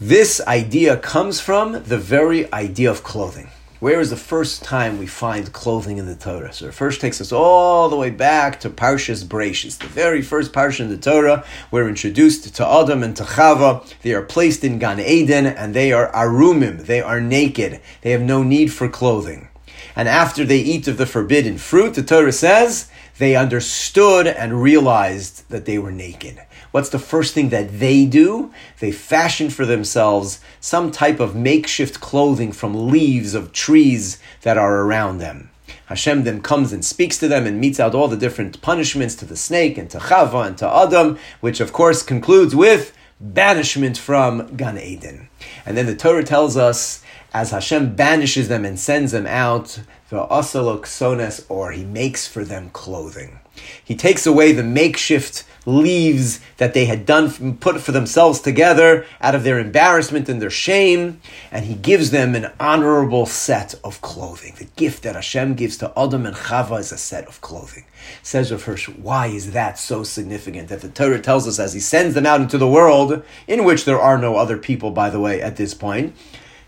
This 0.00 0.40
idea 0.46 0.96
comes 0.96 1.40
from 1.40 1.82
the 1.84 1.98
very 1.98 2.50
idea 2.52 2.90
of 2.90 3.02
clothing. 3.02 3.50
Where 3.80 3.98
is 3.98 4.10
the 4.10 4.16
first 4.16 4.62
time 4.62 4.98
we 4.98 5.06
find 5.06 5.54
clothing 5.54 5.96
in 5.96 6.04
the 6.04 6.14
Torah? 6.14 6.52
So 6.52 6.66
it 6.66 6.74
first 6.74 7.00
takes 7.00 7.18
us 7.18 7.32
all 7.32 7.88
the 7.88 7.96
way 7.96 8.10
back 8.10 8.60
to 8.60 8.68
Parshas 8.68 9.24
Breishis, 9.24 9.78
the 9.78 9.86
very 9.86 10.20
first 10.20 10.52
parsha 10.52 10.80
in 10.80 10.90
the 10.90 10.98
Torah. 10.98 11.46
We're 11.70 11.88
introduced 11.88 12.54
to 12.54 12.66
Adam 12.66 13.02
and 13.02 13.16
to 13.16 13.22
Chava. 13.22 13.90
They 14.02 14.12
are 14.12 14.20
placed 14.20 14.64
in 14.64 14.78
Gan 14.78 15.00
Eden 15.00 15.46
and 15.46 15.72
they 15.72 15.94
are 15.94 16.12
arumim. 16.12 16.84
They 16.84 17.00
are 17.00 17.22
naked. 17.22 17.80
They 18.02 18.10
have 18.10 18.20
no 18.20 18.42
need 18.42 18.70
for 18.70 18.86
clothing. 18.86 19.48
And 19.96 20.10
after 20.10 20.44
they 20.44 20.58
eat 20.58 20.86
of 20.86 20.98
the 20.98 21.06
forbidden 21.06 21.56
fruit, 21.56 21.94
the 21.94 22.02
Torah 22.02 22.32
says 22.32 22.90
they 23.20 23.36
understood 23.36 24.26
and 24.26 24.62
realized 24.62 25.46
that 25.50 25.66
they 25.66 25.78
were 25.78 25.92
naked. 25.92 26.40
What's 26.70 26.88
the 26.88 26.98
first 26.98 27.34
thing 27.34 27.50
that 27.50 27.78
they 27.78 28.06
do? 28.06 28.50
They 28.78 28.92
fashion 28.92 29.50
for 29.50 29.66
themselves 29.66 30.40
some 30.58 30.90
type 30.90 31.20
of 31.20 31.36
makeshift 31.36 32.00
clothing 32.00 32.50
from 32.50 32.88
leaves 32.88 33.34
of 33.34 33.52
trees 33.52 34.18
that 34.40 34.56
are 34.56 34.80
around 34.80 35.18
them. 35.18 35.50
Hashem 35.86 36.24
then 36.24 36.40
comes 36.40 36.72
and 36.72 36.82
speaks 36.82 37.18
to 37.18 37.28
them 37.28 37.46
and 37.46 37.60
meets 37.60 37.78
out 37.78 37.94
all 37.94 38.08
the 38.08 38.16
different 38.16 38.62
punishments 38.62 39.14
to 39.16 39.26
the 39.26 39.36
snake 39.36 39.76
and 39.76 39.90
to 39.90 39.98
Chava 39.98 40.46
and 40.46 40.56
to 40.56 40.66
Adam, 40.66 41.18
which 41.40 41.60
of 41.60 41.74
course 41.74 42.02
concludes 42.02 42.56
with 42.56 42.96
banishment 43.20 43.98
from 43.98 44.56
Gan 44.56 44.78
Eden. 44.78 45.28
And 45.66 45.76
then 45.76 45.84
the 45.84 45.94
Torah 45.94 46.24
tells 46.24 46.56
us 46.56 47.02
as 47.34 47.50
Hashem 47.50 47.94
banishes 47.94 48.48
them 48.48 48.64
and 48.64 48.78
sends 48.78 49.12
them 49.12 49.26
out, 49.26 49.80
sones, 50.10 51.46
or 51.48 51.72
he 51.72 51.84
makes 51.84 52.26
for 52.26 52.44
them 52.44 52.70
clothing. 52.70 53.40
He 53.84 53.94
takes 53.94 54.26
away 54.26 54.52
the 54.52 54.62
makeshift 54.62 55.44
leaves 55.66 56.40
that 56.56 56.72
they 56.72 56.86
had 56.86 57.04
done 57.04 57.56
put 57.58 57.80
for 57.80 57.92
themselves 57.92 58.40
together 58.40 59.04
out 59.20 59.34
of 59.34 59.44
their 59.44 59.58
embarrassment 59.58 60.28
and 60.28 60.40
their 60.40 60.50
shame, 60.50 61.20
and 61.52 61.66
he 61.66 61.74
gives 61.74 62.10
them 62.10 62.34
an 62.34 62.50
honorable 62.58 63.26
set 63.26 63.74
of 63.84 64.00
clothing. 64.00 64.54
The 64.58 64.68
gift 64.76 65.02
that 65.02 65.14
Hashem 65.14 65.54
gives 65.54 65.76
to 65.78 65.92
Adam 65.96 66.24
and 66.26 66.34
Chava 66.34 66.80
is 66.80 66.92
a 66.92 66.98
set 66.98 67.26
of 67.26 67.40
clothing. 67.40 67.84
Says 68.22 68.50
Rav 68.50 68.62
Hirsch, 68.62 68.88
why 68.88 69.26
is 69.26 69.52
that 69.52 69.78
so 69.78 70.02
significant? 70.02 70.68
That 70.68 70.80
the 70.80 70.88
Torah 70.88 71.20
tells 71.20 71.46
us 71.46 71.58
as 71.58 71.74
he 71.74 71.80
sends 71.80 72.14
them 72.14 72.26
out 72.26 72.40
into 72.40 72.58
the 72.58 72.68
world, 72.68 73.22
in 73.46 73.64
which 73.64 73.84
there 73.84 74.00
are 74.00 74.18
no 74.18 74.36
other 74.36 74.56
people, 74.56 74.90
by 74.90 75.10
the 75.10 75.20
way, 75.20 75.42
at 75.42 75.56
this 75.56 75.74
point, 75.74 76.16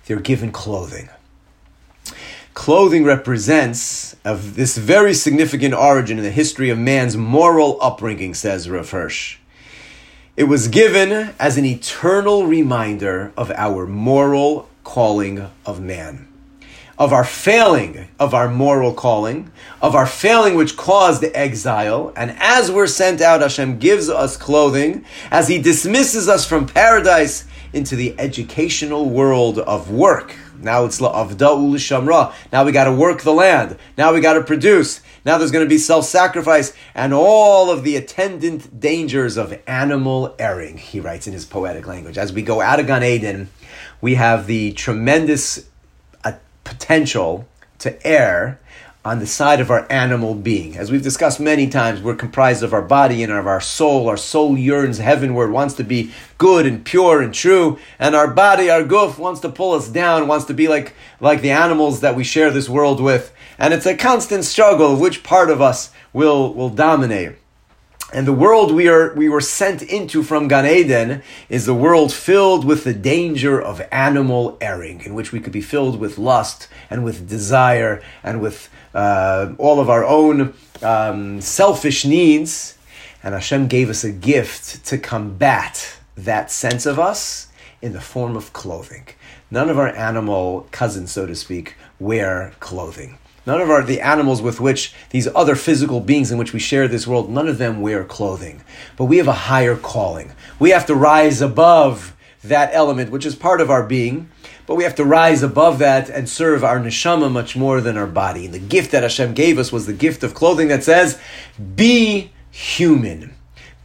they're 0.04 0.20
given 0.20 0.52
clothing 0.52 1.08
clothing 2.54 3.04
represents 3.04 4.14
of 4.24 4.56
this 4.56 4.76
very 4.76 5.14
significant 5.14 5.74
origin 5.74 6.18
in 6.18 6.24
the 6.24 6.30
history 6.30 6.70
of 6.70 6.78
man's 6.78 7.16
moral 7.16 7.78
upbringing, 7.80 8.34
says 8.34 8.68
Rav 8.68 8.90
Hirsch. 8.90 9.38
It 10.36 10.44
was 10.44 10.68
given 10.68 11.34
as 11.38 11.56
an 11.58 11.64
eternal 11.64 12.46
reminder 12.46 13.32
of 13.36 13.50
our 13.52 13.86
moral 13.86 14.68
calling 14.84 15.48
of 15.66 15.80
man. 15.80 16.28
of 16.98 17.12
our 17.12 17.24
failing 17.24 18.06
of 18.20 18.32
our 18.32 18.48
moral 18.48 18.92
calling, 18.92 19.50
of 19.80 19.94
our 19.94 20.06
failing 20.06 20.54
which 20.54 20.76
caused 20.76 21.20
the 21.20 21.36
exile, 21.36 22.12
and 22.16 22.36
as 22.38 22.70
we're 22.70 22.86
sent 22.86 23.20
out, 23.20 23.40
Hashem 23.40 23.78
gives 23.78 24.08
us 24.08 24.36
clothing, 24.36 25.04
as 25.30 25.48
He 25.48 25.60
dismisses 25.60 26.28
us 26.28 26.46
from 26.46 26.66
paradise 26.66 27.44
into 27.72 27.96
the 27.96 28.14
educational 28.20 29.08
world 29.08 29.58
of 29.58 29.90
work. 29.90 30.36
Now 30.62 30.84
it's 30.84 31.00
la'avda 31.00 31.74
shamra. 31.76 32.32
Now 32.52 32.64
we 32.64 32.72
got 32.72 32.84
to 32.84 32.92
work 32.92 33.22
the 33.22 33.32
land. 33.32 33.76
Now 33.96 34.12
we 34.12 34.20
got 34.20 34.34
to 34.34 34.42
produce. 34.42 35.00
Now 35.24 35.38
there's 35.38 35.50
going 35.50 35.64
to 35.64 35.68
be 35.68 35.78
self-sacrifice 35.78 36.72
and 36.94 37.12
all 37.12 37.70
of 37.70 37.84
the 37.84 37.96
attendant 37.96 38.80
dangers 38.80 39.36
of 39.36 39.58
animal 39.66 40.34
erring. 40.38 40.78
He 40.78 41.00
writes 41.00 41.26
in 41.26 41.32
his 41.32 41.44
poetic 41.44 41.86
language. 41.86 42.18
As 42.18 42.32
we 42.32 42.42
go 42.42 42.60
out 42.60 42.80
of 42.80 42.86
Gan 42.86 43.04
Eden, 43.04 43.48
we 44.00 44.14
have 44.14 44.46
the 44.46 44.72
tremendous 44.72 45.68
uh, 46.24 46.32
potential 46.64 47.46
to 47.78 48.06
err 48.06 48.60
on 49.04 49.18
the 49.18 49.26
side 49.26 49.60
of 49.60 49.70
our 49.70 49.84
animal 49.90 50.34
being. 50.34 50.76
As 50.76 50.92
we've 50.92 51.02
discussed 51.02 51.40
many 51.40 51.68
times, 51.68 52.00
we're 52.00 52.14
comprised 52.14 52.62
of 52.62 52.72
our 52.72 52.82
body 52.82 53.22
and 53.22 53.32
of 53.32 53.48
our 53.48 53.60
soul. 53.60 54.08
Our 54.08 54.16
soul 54.16 54.56
yearns 54.56 54.98
heavenward, 54.98 55.50
wants 55.50 55.74
to 55.74 55.84
be 55.84 56.12
good 56.38 56.66
and 56.66 56.84
pure 56.84 57.20
and 57.20 57.34
true, 57.34 57.78
and 57.98 58.14
our 58.14 58.28
body, 58.32 58.70
our 58.70 58.84
guf, 58.84 59.18
wants 59.18 59.40
to 59.40 59.48
pull 59.48 59.72
us 59.72 59.88
down, 59.88 60.28
wants 60.28 60.46
to 60.46 60.54
be 60.54 60.68
like, 60.68 60.94
like 61.20 61.40
the 61.40 61.50
animals 61.50 62.00
that 62.00 62.14
we 62.14 62.22
share 62.22 62.50
this 62.50 62.68
world 62.68 63.00
with. 63.00 63.34
And 63.58 63.74
it's 63.74 63.86
a 63.86 63.96
constant 63.96 64.44
struggle 64.44 64.92
of 64.92 65.00
which 65.00 65.24
part 65.24 65.50
of 65.50 65.60
us 65.60 65.90
will, 66.12 66.54
will 66.54 66.70
dominate. 66.70 67.41
And 68.14 68.26
the 68.26 68.32
world 68.34 68.74
we 68.74 68.88
are 68.88 69.14
we 69.14 69.30
were 69.30 69.40
sent 69.40 69.80
into 69.82 70.22
from 70.22 70.46
Gan 70.46 70.66
Eden 70.66 71.22
is 71.48 71.66
a 71.66 71.72
world 71.72 72.12
filled 72.12 72.62
with 72.62 72.84
the 72.84 72.92
danger 72.92 73.58
of 73.58 73.80
animal 73.90 74.58
erring, 74.60 75.00
in 75.00 75.14
which 75.14 75.32
we 75.32 75.40
could 75.40 75.52
be 75.52 75.62
filled 75.62 75.98
with 75.98 76.18
lust 76.18 76.68
and 76.90 77.04
with 77.04 77.26
desire 77.26 78.02
and 78.22 78.42
with 78.42 78.68
uh, 78.94 79.54
all 79.56 79.80
of 79.80 79.88
our 79.88 80.04
own 80.04 80.52
um, 80.82 81.40
selfish 81.40 82.04
needs. 82.04 82.76
And 83.22 83.32
Hashem 83.32 83.68
gave 83.68 83.88
us 83.88 84.04
a 84.04 84.12
gift 84.12 84.84
to 84.86 84.98
combat 84.98 85.96
that 86.14 86.50
sense 86.50 86.84
of 86.84 86.98
us 86.98 87.48
in 87.80 87.94
the 87.94 88.00
form 88.00 88.36
of 88.36 88.52
clothing. 88.52 89.08
None 89.50 89.70
of 89.70 89.78
our 89.78 89.88
animal 89.88 90.68
cousins, 90.70 91.12
so 91.12 91.24
to 91.24 91.34
speak, 91.34 91.76
wear 91.98 92.52
clothing. 92.60 93.16
None 93.44 93.60
of 93.60 93.70
our 93.70 93.82
the 93.82 94.00
animals 94.00 94.40
with 94.40 94.60
which 94.60 94.94
these 95.10 95.26
other 95.34 95.56
physical 95.56 96.00
beings 96.00 96.30
in 96.30 96.38
which 96.38 96.52
we 96.52 96.60
share 96.60 96.86
this 96.86 97.06
world, 97.06 97.30
none 97.30 97.48
of 97.48 97.58
them 97.58 97.80
wear 97.80 98.04
clothing. 98.04 98.62
But 98.96 99.06
we 99.06 99.16
have 99.16 99.28
a 99.28 99.32
higher 99.32 99.76
calling. 99.76 100.32
We 100.58 100.70
have 100.70 100.86
to 100.86 100.94
rise 100.94 101.40
above 101.40 102.14
that 102.44 102.70
element, 102.72 103.10
which 103.10 103.26
is 103.26 103.34
part 103.34 103.60
of 103.60 103.70
our 103.70 103.84
being, 103.84 104.28
but 104.66 104.76
we 104.76 104.84
have 104.84 104.94
to 104.96 105.04
rise 105.04 105.42
above 105.42 105.78
that 105.80 106.08
and 106.08 106.28
serve 106.28 106.62
our 106.62 106.78
neshama 106.78 107.30
much 107.30 107.56
more 107.56 107.80
than 107.80 107.96
our 107.96 108.06
body. 108.06 108.44
And 108.44 108.54
the 108.54 108.58
gift 108.58 108.92
that 108.92 109.02
Hashem 109.02 109.34
gave 109.34 109.58
us 109.58 109.72
was 109.72 109.86
the 109.86 109.92
gift 109.92 110.22
of 110.22 110.34
clothing 110.34 110.68
that 110.68 110.84
says, 110.84 111.18
"Be 111.74 112.30
human." 112.50 113.34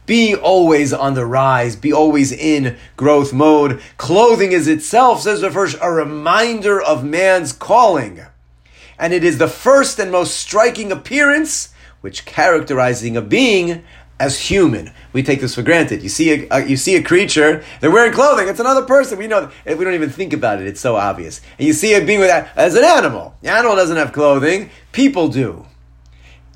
Be 0.06 0.34
always 0.34 0.94
on 0.94 1.14
the 1.14 1.26
rise. 1.26 1.76
Be 1.76 1.92
always 1.92 2.32
in 2.32 2.76
growth 2.96 3.32
mode. 3.32 3.80
Clothing 3.98 4.52
is 4.52 4.66
itself, 4.66 5.20
says 5.20 5.42
the 5.42 5.50
Hirsch, 5.50 5.76
a 5.82 5.92
reminder 5.92 6.80
of 6.80 7.04
man's 7.04 7.52
calling 7.52 8.22
and 8.98 9.12
it 9.12 9.24
is 9.24 9.38
the 9.38 9.48
first 9.48 9.98
and 9.98 10.10
most 10.10 10.36
striking 10.36 10.92
appearance 10.92 11.72
which 12.00 12.24
characterizing 12.24 13.16
a 13.16 13.22
being 13.22 13.84
as 14.20 14.38
human. 14.38 14.92
We 15.12 15.22
take 15.22 15.40
this 15.40 15.54
for 15.54 15.62
granted. 15.62 16.02
You 16.02 16.08
see 16.08 16.30
a, 16.32 16.48
a, 16.50 16.66
you 16.66 16.76
see 16.76 16.96
a 16.96 17.02
creature, 17.02 17.64
they're 17.80 17.90
wearing 17.90 18.12
clothing. 18.12 18.48
It's 18.48 18.60
another 18.60 18.82
person. 18.82 19.18
We 19.18 19.26
know 19.26 19.50
if 19.64 19.78
we 19.78 19.84
don't 19.84 19.94
even 19.94 20.10
think 20.10 20.32
about 20.32 20.60
it. 20.60 20.66
It's 20.66 20.80
so 20.80 20.96
obvious. 20.96 21.40
And 21.58 21.66
you 21.66 21.72
see 21.72 21.94
a 21.94 22.04
being 22.04 22.20
with 22.20 22.28
that 22.28 22.50
as 22.56 22.74
an 22.74 22.84
animal. 22.84 23.36
The 23.42 23.50
animal 23.50 23.76
doesn't 23.76 23.96
have 23.96 24.12
clothing. 24.12 24.70
People 24.92 25.28
do. 25.28 25.66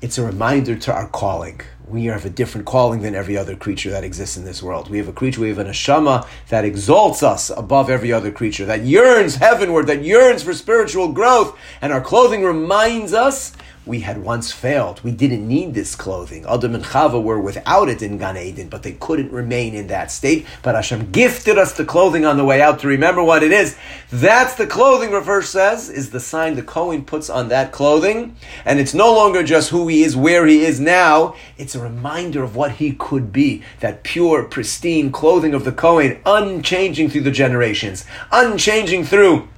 It's 0.01 0.17
a 0.17 0.25
reminder 0.25 0.75
to 0.75 0.93
our 0.93 1.07
calling 1.07 1.61
we 1.87 2.05
have 2.05 2.25
a 2.25 2.29
different 2.29 2.65
calling 2.65 3.01
than 3.01 3.13
every 3.13 3.37
other 3.37 3.55
creature 3.55 3.89
that 3.91 4.03
exists 4.03 4.37
in 4.37 4.45
this 4.45 4.63
world. 4.63 4.89
We 4.89 4.97
have 4.97 5.07
a 5.07 5.13
creature, 5.13 5.41
we 5.41 5.49
have 5.49 5.57
an 5.57 5.67
neshama 5.67 6.27
that 6.49 6.65
exalts 6.65 7.23
us 7.23 7.49
above 7.49 7.89
every 7.89 8.11
other 8.11 8.31
creature, 8.31 8.65
that 8.65 8.81
yearns 8.81 9.35
heavenward, 9.35 9.87
that 9.87 10.03
yearns 10.03 10.43
for 10.43 10.53
spiritual 10.53 11.11
growth, 11.11 11.57
and 11.81 11.91
our 11.91 12.01
clothing 12.01 12.43
reminds 12.43 13.13
us 13.13 13.53
we 13.85 13.99
had 13.99 14.23
once 14.23 14.51
failed. 14.51 15.01
We 15.03 15.11
didn't 15.11 15.47
need 15.47 15.73
this 15.73 15.95
clothing. 15.95 16.45
Adam 16.45 16.73
and 16.75 16.83
Chava 16.83 17.21
were 17.21 17.39
without 17.39 17.89
it 17.89 18.01
in 18.01 18.17
Gan 18.17 18.37
Eden, 18.37 18.69
but 18.69 18.83
they 18.83 18.93
couldn't 18.93 19.31
remain 19.31 19.75
in 19.75 19.87
that 19.87 20.11
state. 20.11 20.45
But 20.61 20.75
Hashem 20.75 21.11
gifted 21.11 21.57
us 21.57 21.73
the 21.73 21.83
clothing 21.83 22.25
on 22.25 22.37
the 22.37 22.45
way 22.45 22.61
out 22.61 22.79
to 22.79 22.87
remember 22.87 23.21
what 23.21 23.43
it 23.43 23.51
is. 23.51 23.75
That's 24.09 24.55
the 24.55 24.67
clothing, 24.67 25.11
Rav 25.11 25.25
Hirsch 25.25 25.47
says, 25.47 25.89
is 25.89 26.11
the 26.11 26.19
sign 26.19 26.55
the 26.55 26.61
Kohen 26.61 27.03
puts 27.03 27.29
on 27.29 27.49
that 27.49 27.71
clothing. 27.71 28.37
And 28.63 28.79
it's 28.79 28.93
no 28.93 29.13
longer 29.13 29.43
just 29.43 29.69
who 29.69 29.87
he 29.87 30.03
is, 30.03 30.15
where 30.15 30.45
he 30.45 30.63
is 30.63 30.79
now. 30.79 31.35
It's 31.57 31.75
a 31.75 31.83
reminder 31.83 32.41
of 32.41 32.55
what 32.55 32.73
he 32.73 32.93
could 32.93 33.33
be. 33.33 33.63
That 33.81 34.03
pure, 34.03 34.43
pristine 34.43 35.11
clothing 35.11 35.53
of 35.53 35.65
the 35.65 35.71
Kohen, 35.73 36.21
unchanging 36.25 37.09
through 37.09 37.21
the 37.21 37.31
generations, 37.31 38.05
unchanging 38.31 39.03
through 39.03 39.49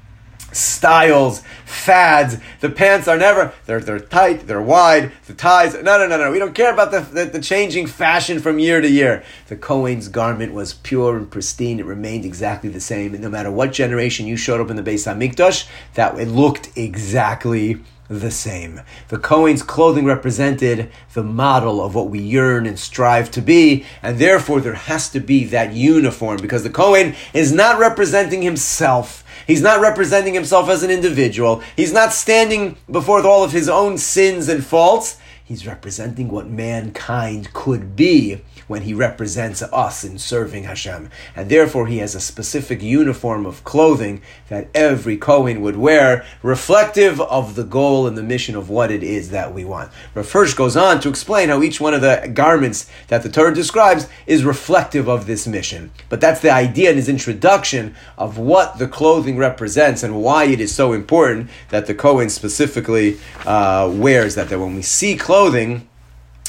styles, 0.56 1.42
fads. 1.66 2.38
The 2.62 2.70
pants 2.70 3.08
are 3.08 3.18
never, 3.18 3.54
they're, 3.66 3.80
they're 3.80 4.00
tight, 4.00 4.48
they're 4.48 4.62
wide, 4.62 5.12
the 5.28 5.34
ties, 5.34 5.74
no, 5.74 5.98
no, 5.98 6.08
no, 6.08 6.18
no. 6.18 6.32
We 6.32 6.40
don't 6.40 6.56
care 6.56 6.74
about 6.74 6.92
the, 6.92 7.02
the, 7.02 7.26
the 7.26 7.42
changing 7.42 7.88
fashion 7.88 8.40
from 8.40 8.60
year 8.60 8.82
to 8.82 8.90
year. 8.90 9.24
The 9.48 9.56
Kohen's 9.56 10.08
garment 10.08 10.54
was 10.54 10.74
pure 10.74 11.18
and 11.18 11.30
pristine. 11.30 11.80
It 11.80 11.86
remained 11.86 12.26
exactly 12.26 12.70
the 12.70 12.80
same. 12.80 13.14
And 13.14 13.24
no 13.24 13.30
matter 13.30 13.52
what 13.52 13.74
generation 13.74 14.28
you 14.28 14.38
showed 14.38 14.62
up 14.62 14.70
in 14.70 14.76
the 14.76 14.84
Beis 14.84 15.06
HaMikdash, 15.06 15.68
that 15.96 16.18
it 16.18 16.28
looked 16.28 16.70
exactly 16.78 17.82
the 18.08 18.32
same. 18.32 18.82
The 19.08 19.18
Kohen's 19.18 19.64
clothing 19.64 20.06
represented 20.06 20.92
the 21.14 21.24
model 21.24 21.84
of 21.84 21.96
what 21.96 22.10
we 22.10 22.20
yearn 22.20 22.66
and 22.66 22.78
strive 22.78 23.32
to 23.32 23.42
be, 23.42 23.86
and 24.02 24.20
therefore 24.20 24.62
there 24.62 24.74
has 24.74 25.10
to 25.10 25.20
be 25.20 25.44
that 25.46 25.74
uniform 25.74 26.38
because 26.38 26.64
the 26.64 26.70
Kohen 26.70 27.16
is 27.34 27.52
not 27.52 27.80
representing 27.80 28.42
himself. 28.42 29.24
He's 29.48 29.62
not 29.62 29.82
representing 29.82 30.34
himself 30.34 30.70
as 30.70 30.84
an 30.84 30.92
individual. 30.92 31.62
He's 31.76 31.94
not 31.94 32.14
standing 32.14 32.78
before 32.90 33.26
all 33.26 33.44
of 33.44 33.52
his 33.52 33.70
own 33.70 33.98
sins 33.98 34.50
and 34.50 34.66
faults. 34.66 35.18
He's 35.48 35.68
representing 35.68 36.30
what 36.30 36.50
mankind 36.50 37.54
could 37.54 37.96
be 37.96 38.42
when 38.68 38.82
he 38.82 38.96
represents 38.96 39.62
us 39.62 40.04
in 40.04 40.18
serving 40.18 40.64
Hashem. 40.64 41.12
And 41.36 41.52
therefore, 41.52 41.86
he 41.86 42.00
has 42.00 42.16
a 42.16 42.20
specific 42.20 42.82
uniform 42.82 43.46
of 43.46 43.64
clothing 43.64 44.24
that 44.50 44.70
every 44.74 45.18
Kohen 45.18 45.62
would 45.62 45.78
wear, 45.78 46.26
reflective 46.42 47.22
of 47.22 47.54
the 47.54 47.64
goal 47.64 48.08
and 48.08 48.18
the 48.18 48.24
mission 48.24 48.56
of 48.56 48.72
what 48.72 48.90
it 48.90 49.04
is 49.04 49.30
that 49.30 49.54
we 49.54 49.64
want. 49.64 49.92
Rav 50.16 50.32
Hirsch 50.32 50.56
goes 50.56 50.76
on 50.76 51.00
to 51.02 51.10
explain 51.10 51.50
how 51.50 51.62
each 51.62 51.80
one 51.80 51.94
of 51.94 52.02
the 52.02 52.28
garments 52.34 52.90
that 53.10 53.22
the 53.22 53.30
Torah 53.30 53.54
describes 53.54 54.10
is 54.26 54.44
reflective 54.44 55.08
of 55.08 55.28
this 55.28 55.46
mission. 55.46 55.92
But 56.10 56.22
that's 56.22 56.42
the 56.42 56.50
idea 56.50 56.90
in 56.90 56.96
his 56.96 57.08
introduction 57.08 57.94
of 58.18 58.40
what 58.40 58.80
the 58.80 58.88
clothing 58.88 59.38
represents 59.38 60.02
and 60.02 60.24
why 60.24 60.46
it 60.46 60.60
is 60.60 60.74
so 60.74 60.94
important 60.94 61.52
that 61.70 61.86
the 61.86 61.94
Kohen 61.94 62.32
specifically 62.32 63.20
uh, 63.46 63.92
wears 63.94 64.34
that. 64.34 64.50
That 64.50 64.60
when 64.60 64.74
we 64.74 64.82
see 64.82 65.16
clothing, 65.16 65.35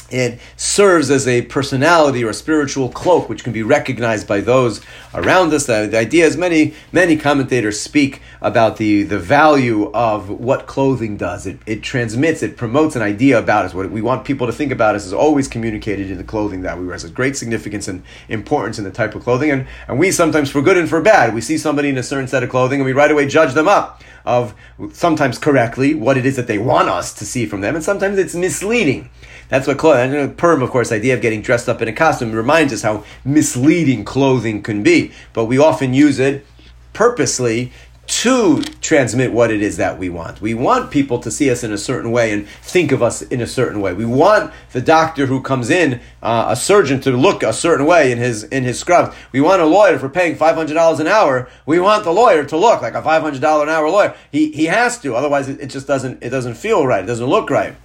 it 0.09 0.39
serves 0.55 1.11
as 1.11 1.27
a 1.27 1.41
personality 1.43 2.23
or 2.23 2.29
a 2.29 2.33
spiritual 2.33 2.89
cloak 2.89 3.27
which 3.27 3.43
can 3.43 3.51
be 3.51 3.63
recognized 3.63 4.27
by 4.27 4.39
those 4.39 4.81
around 5.13 5.53
us. 5.53 5.65
The, 5.65 5.87
the 5.91 5.97
idea 5.97 6.25
is 6.25 6.37
many, 6.37 6.73
many 6.91 7.17
commentators 7.17 7.79
speak 7.79 8.21
about 8.41 8.77
the, 8.77 9.03
the 9.03 9.19
value 9.19 9.91
of 9.91 10.29
what 10.29 10.65
clothing 10.65 11.17
does. 11.17 11.45
It, 11.45 11.59
it 11.65 11.83
transmits, 11.83 12.41
it 12.41 12.55
promotes 12.55 12.95
an 12.95 13.01
idea 13.01 13.37
about 13.37 13.65
us. 13.65 13.73
What 13.73 13.91
we 13.91 14.01
want 14.01 14.23
people 14.23 14.47
to 14.47 14.53
think 14.53 14.71
about 14.71 14.95
us 14.95 15.05
is 15.05 15.13
always 15.13 15.47
communicated 15.47 16.09
in 16.09 16.17
the 16.17 16.23
clothing 16.23 16.61
that 16.61 16.79
we 16.79 16.85
wear. 16.85 16.95
It's 16.95 17.05
great 17.09 17.35
significance 17.35 17.87
and 17.87 18.03
importance 18.29 18.77
in 18.77 18.85
the 18.85 18.91
type 18.91 19.13
of 19.13 19.23
clothing. 19.23 19.51
And, 19.51 19.67
and 19.87 19.99
we 19.99 20.11
sometimes, 20.11 20.49
for 20.49 20.61
good 20.61 20.77
and 20.77 20.87
for 20.87 21.01
bad, 21.01 21.33
we 21.33 21.41
see 21.41 21.57
somebody 21.57 21.89
in 21.89 21.97
a 21.97 22.03
certain 22.03 22.27
set 22.27 22.43
of 22.43 22.49
clothing 22.49 22.79
and 22.79 22.85
we 22.85 22.93
right 22.93 23.11
away 23.11 23.27
judge 23.27 23.53
them 23.53 23.67
up 23.67 24.01
of 24.27 24.53
sometimes 24.91 25.39
correctly 25.39 25.95
what 25.95 26.17
it 26.17 26.25
is 26.25 26.35
that 26.35 26.47
they 26.47 26.57
want 26.57 26.89
us 26.89 27.13
to 27.13 27.25
see 27.25 27.45
from 27.45 27.61
them, 27.61 27.73
and 27.75 27.83
sometimes 27.83 28.19
it's 28.19 28.35
misleading. 28.35 29.09
That's 29.49 29.65
what 29.65 29.77
clothing, 29.77 30.13
uh, 30.13 30.27
Purim, 30.35 30.61
of 30.61 30.69
course, 30.69 30.91
idea 30.91 31.13
of 31.13 31.21
getting 31.21 31.41
dressed 31.41 31.69
up 31.69 31.81
in 31.81 31.87
a 31.87 31.93
costume 31.93 32.33
reminds 32.33 32.73
us 32.73 32.81
how 32.81 33.05
misleading 33.23 34.03
clothing 34.03 34.61
can 34.61 34.83
be. 34.83 35.13
But 35.31 35.45
we 35.45 35.57
often 35.57 35.93
use 35.93 36.19
it 36.19 36.45
purposely 36.91 37.71
to 38.07 38.61
transmit 38.81 39.33
what 39.33 39.51
it 39.51 39.61
is 39.61 39.77
that 39.77 39.99
we 39.99 40.09
want. 40.09 40.41
We 40.41 40.53
want 40.53 40.91
people 40.91 41.19
to 41.19 41.29
see 41.29 41.51
us 41.51 41.63
in 41.63 41.73
a 41.73 41.77
certain 41.77 42.11
way 42.11 42.31
and 42.31 42.47
think 42.47 42.91
of 42.91 43.03
us 43.03 43.21
in 43.21 43.41
a 43.41 43.47
certain 43.47 43.81
way. 43.81 43.93
We 43.93 44.05
want 44.05 44.53
the 44.71 44.81
doctor 44.81 45.25
who 45.25 45.41
comes 45.41 45.69
in, 45.69 45.99
uh, 46.23 46.45
a 46.49 46.55
surgeon, 46.55 47.01
to 47.01 47.11
look 47.11 47.43
a 47.43 47.51
certain 47.51 47.85
way 47.85 48.11
in 48.11 48.17
his 48.17 48.43
in 48.45 48.63
his 48.63 48.79
scrubs. 48.79 49.15
We 49.31 49.41
want 49.41 49.61
a 49.61 49.65
lawyer 49.65 49.99
for 49.99 50.09
paying 50.09 50.35
five 50.35 50.55
hundred 50.55 50.75
dollars 50.75 50.99
an 50.99 51.07
hour. 51.07 51.49
We 51.65 51.79
want 51.79 52.05
the 52.05 52.13
lawyer 52.13 52.45
to 52.45 52.57
look 52.57 52.81
like 52.81 52.93
a 52.93 53.01
five 53.01 53.21
hundred 53.21 53.41
dollar 53.41 53.63
an 53.63 53.69
hour 53.69 53.89
lawyer. 53.89 54.15
He 54.31 54.51
he 54.51 54.65
has 54.65 54.99
to, 55.01 55.15
otherwise 55.15 55.49
it, 55.49 55.59
it 55.59 55.67
just 55.67 55.87
doesn't 55.87 56.23
it 56.23 56.29
doesn't 56.29 56.55
feel 56.55 56.87
right. 56.87 57.03
It 57.03 57.07
doesn't 57.07 57.27
look 57.27 57.49
right. 57.49 57.75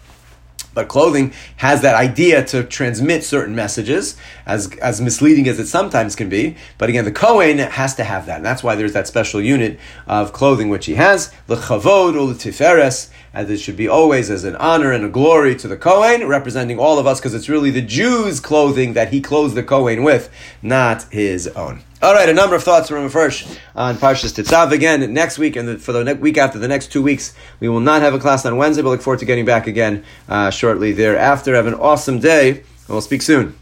But 0.74 0.88
clothing 0.88 1.32
has 1.56 1.82
that 1.82 1.94
idea 1.94 2.44
to 2.46 2.64
transmit 2.64 3.24
certain 3.24 3.54
messages, 3.54 4.16
as, 4.46 4.72
as 4.78 5.00
misleading 5.00 5.48
as 5.48 5.58
it 5.58 5.66
sometimes 5.66 6.14
can 6.16 6.28
be. 6.28 6.56
But 6.78 6.88
again, 6.88 7.04
the 7.04 7.12
Kohen 7.12 7.58
has 7.58 7.94
to 7.96 8.04
have 8.04 8.26
that. 8.26 8.36
And 8.36 8.44
that's 8.44 8.62
why 8.62 8.74
there's 8.74 8.92
that 8.94 9.06
special 9.06 9.40
unit 9.40 9.78
of 10.06 10.32
clothing 10.32 10.68
which 10.68 10.86
he 10.86 10.94
has. 10.94 11.32
The 11.46 11.56
Chavod 11.56 12.20
or 12.20 12.32
the 12.32 12.34
Tiferes, 12.34 13.10
as 13.34 13.50
it 13.50 13.58
should 13.58 13.76
be 13.76 13.88
always 13.88 14.30
as 14.30 14.44
an 14.44 14.56
honor 14.56 14.92
and 14.92 15.04
a 15.04 15.08
glory 15.08 15.54
to 15.56 15.68
the 15.68 15.76
Kohen, 15.76 16.26
representing 16.26 16.78
all 16.78 16.98
of 16.98 17.06
us, 17.06 17.20
because 17.20 17.34
it's 17.34 17.48
really 17.48 17.70
the 17.70 17.82
Jews' 17.82 18.40
clothing 18.40 18.92
that 18.92 19.12
he 19.12 19.20
clothes 19.20 19.54
the 19.54 19.62
Kohen 19.62 20.02
with, 20.02 20.30
not 20.62 21.04
his 21.04 21.48
own. 21.48 21.82
All 22.02 22.14
right, 22.14 22.28
a 22.28 22.34
number 22.34 22.56
of 22.56 22.64
thoughts 22.64 22.88
from 22.88 23.08
Hirsch 23.08 23.46
on 23.76 23.94
Parshas 23.96 24.32
Tetzav. 24.32 24.72
Again, 24.72 25.14
next 25.14 25.38
week 25.38 25.54
and 25.54 25.80
for 25.80 25.92
the 25.92 26.16
week 26.16 26.36
after 26.36 26.58
the 26.58 26.66
next 26.66 26.90
two 26.90 27.00
weeks, 27.00 27.32
we 27.60 27.68
will 27.68 27.80
not 27.80 28.02
have 28.02 28.12
a 28.12 28.18
class 28.18 28.44
on 28.44 28.56
Wednesday, 28.56 28.82
but 28.82 28.88
look 28.88 29.02
forward 29.02 29.20
to 29.20 29.24
getting 29.24 29.44
back 29.44 29.68
again 29.68 30.04
uh, 30.28 30.50
shortly 30.50 30.92
thereafter. 30.92 31.54
Have 31.54 31.68
an 31.68 31.74
awesome 31.74 32.18
day, 32.18 32.50
and 32.50 32.88
we'll 32.88 33.00
speak 33.00 33.22
soon. 33.22 33.56